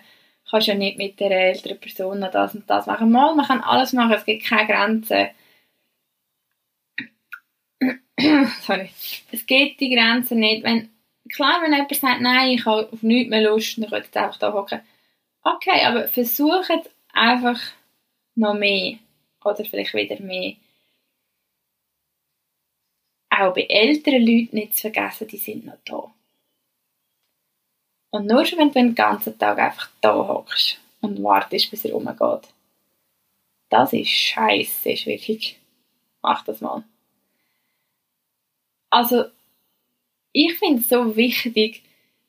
Du 0.45 0.51
kannst 0.51 0.67
ja 0.69 0.75
nicht 0.75 0.99
mit 0.99 1.21
der 1.21 1.31
älteren 1.31 1.79
Person 1.81 2.19
noch 2.21 2.31
das 2.31 2.55
und 2.55 2.69
das 2.69 2.87
machen. 2.87 3.11
Mal, 3.11 3.35
man 3.35 3.47
kann 3.47 3.61
alles 3.61 3.93
machen, 3.93 4.13
es 4.13 4.25
gibt 4.25 4.45
keine 4.45 4.67
Grenzen. 4.67 5.29
Sorry. 8.61 8.91
Es 9.33 9.47
gibt 9.47 9.81
die 9.81 9.95
Grenzen 9.95 10.41
nicht. 10.41 10.65
Wenn 10.65 10.91
klar, 11.33 11.63
wenn 11.63 11.73
jemand 11.73 11.95
sagt, 11.95 12.21
nein, 12.21 12.51
ich 12.51 12.67
habe 12.67 12.89
auf 12.93 13.03
nichts 13.03 13.31
mehr 13.31 13.43
Lust, 13.43 13.79
dann 13.79 13.89
könnt 13.89 14.15
ihr 14.15 14.23
einfach 14.23 14.39
da 14.39 14.53
hocken. 14.53 14.81
Okay, 15.43 15.85
aber 15.85 16.09
versucht 16.09 16.91
einfach 17.13 17.61
noch 18.35 18.55
mehr. 18.55 18.99
Oder 19.45 19.65
vielleicht 19.65 19.95
wieder 19.95 20.21
mehr. 20.21 20.55
Auch 23.41 23.55
bei 23.55 23.63
älteren 23.63 24.21
Leuten 24.21 24.57
nicht 24.57 24.77
zu 24.77 24.83
vergessen, 24.83 25.27
die 25.27 25.39
sind 25.39 25.65
noch 25.65 25.79
da. 25.87 26.13
Und 28.11 28.27
nur 28.27 28.45
schon, 28.45 28.59
wenn 28.59 28.69
du 28.69 28.75
den 28.75 28.95
ganzen 28.95 29.39
Tag 29.39 29.59
einfach 29.59 29.89
da 30.03 30.15
hockst 30.15 30.79
und 31.01 31.23
wartest, 31.23 31.71
bis 31.71 31.87
er 31.87 31.93
rumgeht. 31.93 32.53
Das 33.71 33.95
ist 33.95 34.11
scheiße, 34.11 34.91
ist 34.91 35.07
wirklich. 35.07 35.59
Mach 36.21 36.45
das 36.45 36.61
mal. 36.61 36.85
Also, 38.91 39.25
ich 40.33 40.59
finde 40.59 40.83
es 40.83 40.89
so 40.91 41.17
wichtig, 41.17 41.83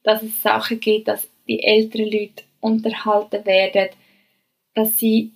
dass 0.04 0.24
es 0.24 0.42
Sachen 0.42 0.80
gibt, 0.80 1.10
dass 1.10 1.28
die 1.46 1.62
älteren 1.62 2.10
Leute 2.10 2.44
unterhalten 2.62 3.46
werden, 3.46 3.90
dass 4.76 4.98
sie 4.98 5.34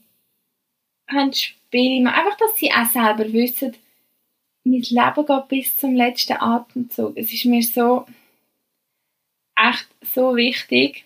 ein 1.08 1.34
Spiel 1.34 2.02
machen. 2.02 2.20
Einfach, 2.20 2.38
dass 2.38 2.56
sie 2.56 2.72
auch 2.72 2.86
selber 2.86 3.34
wissen, 3.34 3.76
mein 4.76 5.06
Leben 5.16 5.26
geht 5.26 5.48
bis 5.48 5.78
zum 5.78 5.96
letzten 5.96 6.34
Atemzug. 6.34 7.18
Es 7.18 7.34
ist 7.34 7.46
mir 7.46 7.64
so 7.64 8.06
echt 9.56 9.88
so 10.02 10.36
wichtig. 10.36 11.06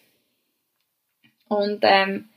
Und 1.47 1.79
ähm, 1.83 2.29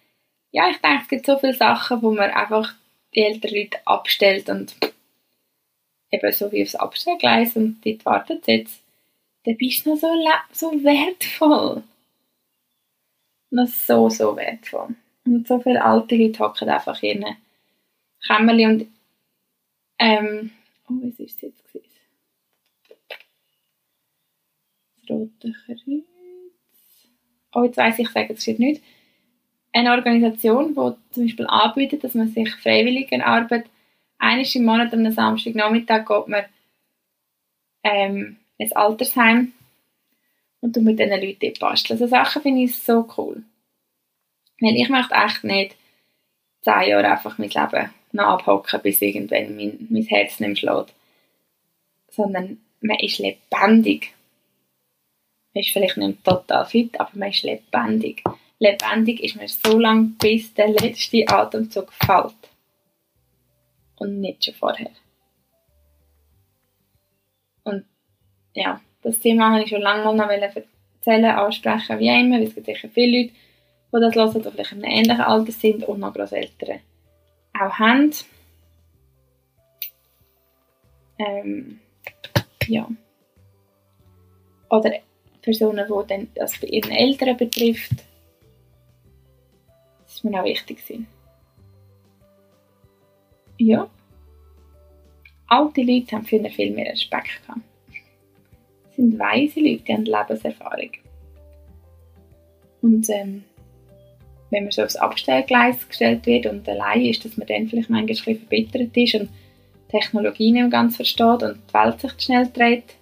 ja, 0.50 0.68
ich 0.70 0.78
denke, 0.78 1.02
es 1.02 1.08
gibt 1.08 1.26
so 1.26 1.38
viele 1.38 1.54
Sachen, 1.54 2.02
wo 2.02 2.12
man 2.12 2.30
einfach 2.30 2.74
die 3.14 3.22
älteren 3.22 3.56
Leute 3.56 3.78
abstellt 3.84 4.48
und 4.48 4.74
eben 6.10 6.32
so 6.32 6.50
wie 6.52 6.62
aufs 6.62 6.74
Abstellgleis 6.74 7.56
und 7.56 7.80
dort 7.84 8.04
wartet 8.04 8.46
jetzt, 8.46 8.82
dann 9.44 9.56
bist 9.56 9.84
du 9.84 9.94
noch 9.94 9.98
so, 10.52 10.70
so 10.70 10.84
wertvoll. 10.84 11.82
Noch 13.50 13.66
so, 13.66 14.08
so 14.08 14.36
wertvoll. 14.36 14.94
Und 15.24 15.46
so 15.46 15.58
viele 15.60 15.84
alte 15.84 16.16
Leute 16.16 16.38
hocken 16.38 16.68
einfach 16.68 17.02
in 17.02 17.24
Kämmerchen 18.26 18.70
und 18.70 18.86
ähm, 19.98 20.52
oh, 21.00 21.06
was 21.06 21.18
ist 21.18 21.36
es 21.36 21.40
jetzt? 21.42 21.62
Das 25.00 25.10
Rote 25.10 25.52
Kreuz. 25.66 25.80
Oh, 27.54 27.64
jetzt 27.64 27.76
weiss 27.76 27.98
ich, 27.98 28.06
ich 28.06 28.12
sage 28.12 28.32
es 28.32 28.42
steht 28.42 28.58
nicht. 28.58 28.82
Eine 29.72 29.92
Organisation, 29.92 30.68
die 30.74 31.14
zum 31.14 31.24
Beispiel 31.24 31.46
anbietet, 31.46 32.04
dass 32.04 32.14
man 32.14 32.28
sich 32.28 32.54
freiwillig 32.56 33.10
in 33.12 33.22
Arbeit 33.22 33.66
einmal 34.18 34.46
im 34.54 34.64
Monat 34.64 34.92
am 34.92 35.10
Samstagnachmittag 35.10 36.06
geht 36.06 36.28
man 36.28 36.44
ähm, 37.82 38.36
ins 38.58 38.72
Altersheim 38.72 39.52
und 40.60 40.76
mit 40.76 40.98
diesen 40.98 41.20
Leuten 41.20 41.54
basteln. 41.58 41.98
So 41.98 42.06
Sachen 42.06 42.42
finde 42.42 42.62
ich 42.62 42.76
so 42.76 43.08
cool. 43.16 43.42
Weil 44.60 44.76
ich 44.76 44.88
möchte 44.88 45.14
echt 45.14 45.44
nicht 45.44 45.76
zehn 46.62 46.88
Jahre 46.88 47.10
einfach 47.10 47.38
mein 47.38 47.50
Leben 47.50 47.90
noch 48.12 48.24
abhocken, 48.24 48.80
bis 48.82 49.02
irgendwann 49.02 49.56
mein, 49.56 49.86
mein 49.90 50.02
Herz 50.04 50.40
nicht 50.40 50.60
schlägt. 50.60 50.92
Sondern 52.08 52.58
man 52.80 52.98
ist 52.98 53.18
lebendig. 53.18 54.12
Man 55.54 55.62
ist 55.62 55.70
vielleicht 55.70 55.96
nicht 55.96 56.24
total 56.24 56.66
fit, 56.66 56.98
aber 57.00 57.10
man 57.14 57.30
ist 57.30 57.42
lebendig. 57.42 58.22
Lebendig 58.58 59.22
ist 59.22 59.36
man 59.36 59.48
so 59.48 59.78
lange, 59.78 60.12
bis 60.20 60.54
der 60.54 60.68
letzte 60.68 61.26
Atemzug 61.26 61.92
fällt 61.92 62.34
und 63.96 64.20
nicht 64.20 64.44
schon 64.44 64.54
vorher. 64.54 64.90
Und 67.64 67.84
ja, 68.54 68.80
das 69.02 69.18
Thema 69.20 69.52
habe 69.52 69.64
ich 69.64 69.70
schon 69.70 69.82
lange 69.82 70.04
noch 70.14 70.28
erzählen, 70.28 71.24
ansprechen, 71.24 71.98
wie 71.98 72.08
immer, 72.08 72.40
es 72.40 72.54
gibt 72.54 72.66
sicher 72.66 72.88
viele 72.88 73.30
Leute, 73.90 74.10
die 74.10 74.14
das 74.14 74.14
hören, 74.14 74.42
die 74.42 74.50
vielleicht 74.50 74.72
in 74.72 74.84
einem 74.84 74.92
ähnlichen 74.92 75.20
Alter 75.20 75.52
sind 75.52 75.84
und 75.84 76.00
noch 76.00 76.14
Grosseltern 76.14 76.80
auch 77.66 77.78
haben. 77.78 78.12
Ähm, 81.18 81.80
ja. 82.66 82.88
Oder 84.70 84.92
Personen, 85.42 85.86
die 85.86 86.06
dann 86.08 86.28
das 86.34 86.58
bei 86.58 86.68
ihren 86.68 86.92
Eltern 86.92 87.36
betrifft. 87.36 87.92
Das 90.04 90.14
ist 90.14 90.24
mir 90.24 90.40
auch 90.40 90.44
wichtig. 90.44 90.78
Gewesen. 90.78 91.06
Ja. 93.58 93.88
Alte 95.46 95.82
Leute 95.82 96.16
haben 96.16 96.24
früher 96.24 96.48
viel 96.50 96.72
mehr 96.72 96.92
Respekt 96.92 97.42
gehabt. 97.42 97.60
Das 98.84 98.96
sind 98.96 99.18
weise 99.18 99.60
Leute, 99.60 99.82
die 99.82 99.92
haben 99.92 100.04
Lebenserfahrung. 100.04 100.90
Und 102.80 103.08
ähm, 103.10 103.44
wenn 104.52 104.64
man 104.64 104.70
so 104.70 104.82
aufs 104.82 104.96
Abstellgleis 104.96 105.88
gestellt 105.88 106.26
wird 106.26 106.46
und 106.46 106.68
allein 106.68 107.06
ist, 107.06 107.24
dass 107.24 107.36
man 107.38 107.46
dann 107.48 107.66
vielleicht 107.68 107.88
manchmal 107.88 108.00
ein 108.00 108.06
bisschen 108.06 108.36
verbittert 108.36 108.96
ist 108.96 109.14
und 109.14 109.30
Technologie 109.88 110.52
nicht 110.52 110.70
ganz 110.70 110.96
versteht 110.96 111.42
und 111.42 111.58
die 111.68 111.74
Welt 111.74 112.00
sich 112.00 112.12
schnell 112.18 112.48
dreht, 112.52 112.96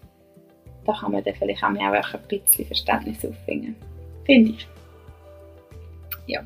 da 0.86 0.92
kann 0.92 1.12
man 1.12 1.24
dann 1.24 1.34
vielleicht 1.34 1.62
auch 1.62 1.68
ein 1.68 2.20
bisschen 2.28 2.66
Verständnis 2.66 3.24
aufbringen. 3.24 3.74
Finde 4.24 4.52
ich. 4.52 4.66
Ja. 6.26 6.40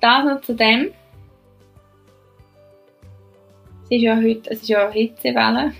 Das 0.00 0.24
noch 0.24 0.40
zu 0.40 0.54
dem. 0.54 0.90
Es 3.84 3.90
ist 3.90 4.02
ja 4.02 4.16
heute, 4.16 4.50
es 4.50 4.62
ist 4.62 4.68
ja 4.68 4.90
Hitzewelle. 4.90 5.72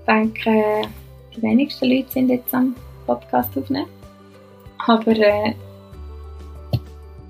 Ich 0.00 0.06
denke, 0.06 0.88
die 1.36 1.42
wenigsten 1.42 1.86
Leute 1.86 2.10
sind 2.10 2.30
jetzt 2.30 2.52
am 2.54 2.74
Podcast 3.06 3.56
aufnehmen. 3.56 3.88
Aber 4.86 5.12
äh, 5.12 5.54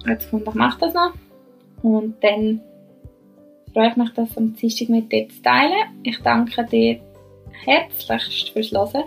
habe 0.04 0.16
gefunden, 0.16 0.48
ich 0.48 0.54
mache 0.54 0.80
das 0.80 0.94
noch. 0.94 1.12
Und 1.82 2.14
dann 2.22 2.60
freue 3.72 3.88
ich 3.88 3.96
mich, 3.96 4.10
das 4.14 4.36
am 4.36 4.54
Dienstag 4.54 4.88
mit 4.88 5.10
dir 5.12 5.28
zu 5.28 5.42
teilen. 5.42 6.00
Ich 6.02 6.18
danke 6.22 6.64
dir 6.64 7.00
herzlichst 7.64 8.50
fürs 8.50 8.72
Hören. 8.72 9.04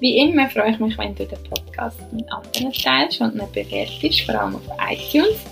Wie 0.00 0.18
immer 0.18 0.48
freue 0.48 0.70
ich 0.70 0.78
mich, 0.78 0.96
wenn 0.96 1.14
du 1.14 1.26
den 1.26 1.38
Podcast 1.42 2.00
mit 2.12 2.30
anderen 2.32 2.72
teilst 2.72 3.20
und 3.20 3.34
ihn 3.34 3.42
bewertest, 3.52 4.22
vor 4.22 4.40
allem 4.40 4.56
auf 4.56 4.62
iTunes. 4.88 5.44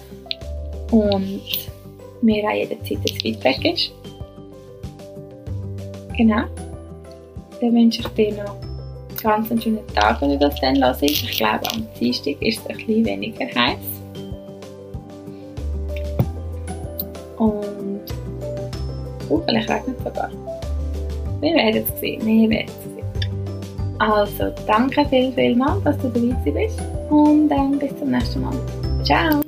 Und 0.92 1.42
mir 2.22 2.44
auch 2.44 2.52
jederzeit 2.52 2.98
ein 2.98 3.20
Feedback 3.20 3.64
ist. 3.64 3.92
Genau. 6.16 6.44
Dann 7.60 7.74
wünsche 7.74 8.02
ich 8.02 8.08
dir 8.08 8.32
noch 8.32 8.54
einen 8.60 9.48
ganz 9.48 9.62
schönen 9.62 9.86
Tag, 9.94 10.20
wenn 10.22 10.30
du 10.30 10.38
das 10.38 10.60
dann 10.60 10.82
hörst. 10.82 11.02
Ich 11.02 11.36
glaube, 11.36 11.68
am 11.72 11.86
Dienstag 11.98 12.40
ist 12.40 12.60
es 12.60 12.66
ein 12.66 12.76
bisschen 12.76 13.04
weniger 13.04 13.46
heiß. 13.46 13.95
Und 17.38 18.00
oh, 19.28 19.40
vielleicht 19.46 19.68
regnet 19.68 19.96
es 19.98 20.04
sogar. 20.04 20.30
Wir 21.40 21.54
werden 21.54 21.84
es 21.88 22.00
sehen. 22.00 22.24
Wir 22.24 22.50
werden 22.50 22.68
es 22.68 22.84
sehen. 22.84 22.96
Also, 23.98 24.52
danke 24.66 25.06
viel, 25.06 25.32
viel 25.32 25.56
mal, 25.56 25.80
dass 25.84 25.96
du 25.98 26.08
dabei 26.08 26.50
bist. 26.50 26.80
Und 27.10 27.48
dann 27.48 27.78
bis 27.78 27.96
zum 27.98 28.10
nächsten 28.10 28.42
Mal. 28.42 28.54
Ciao! 29.04 29.45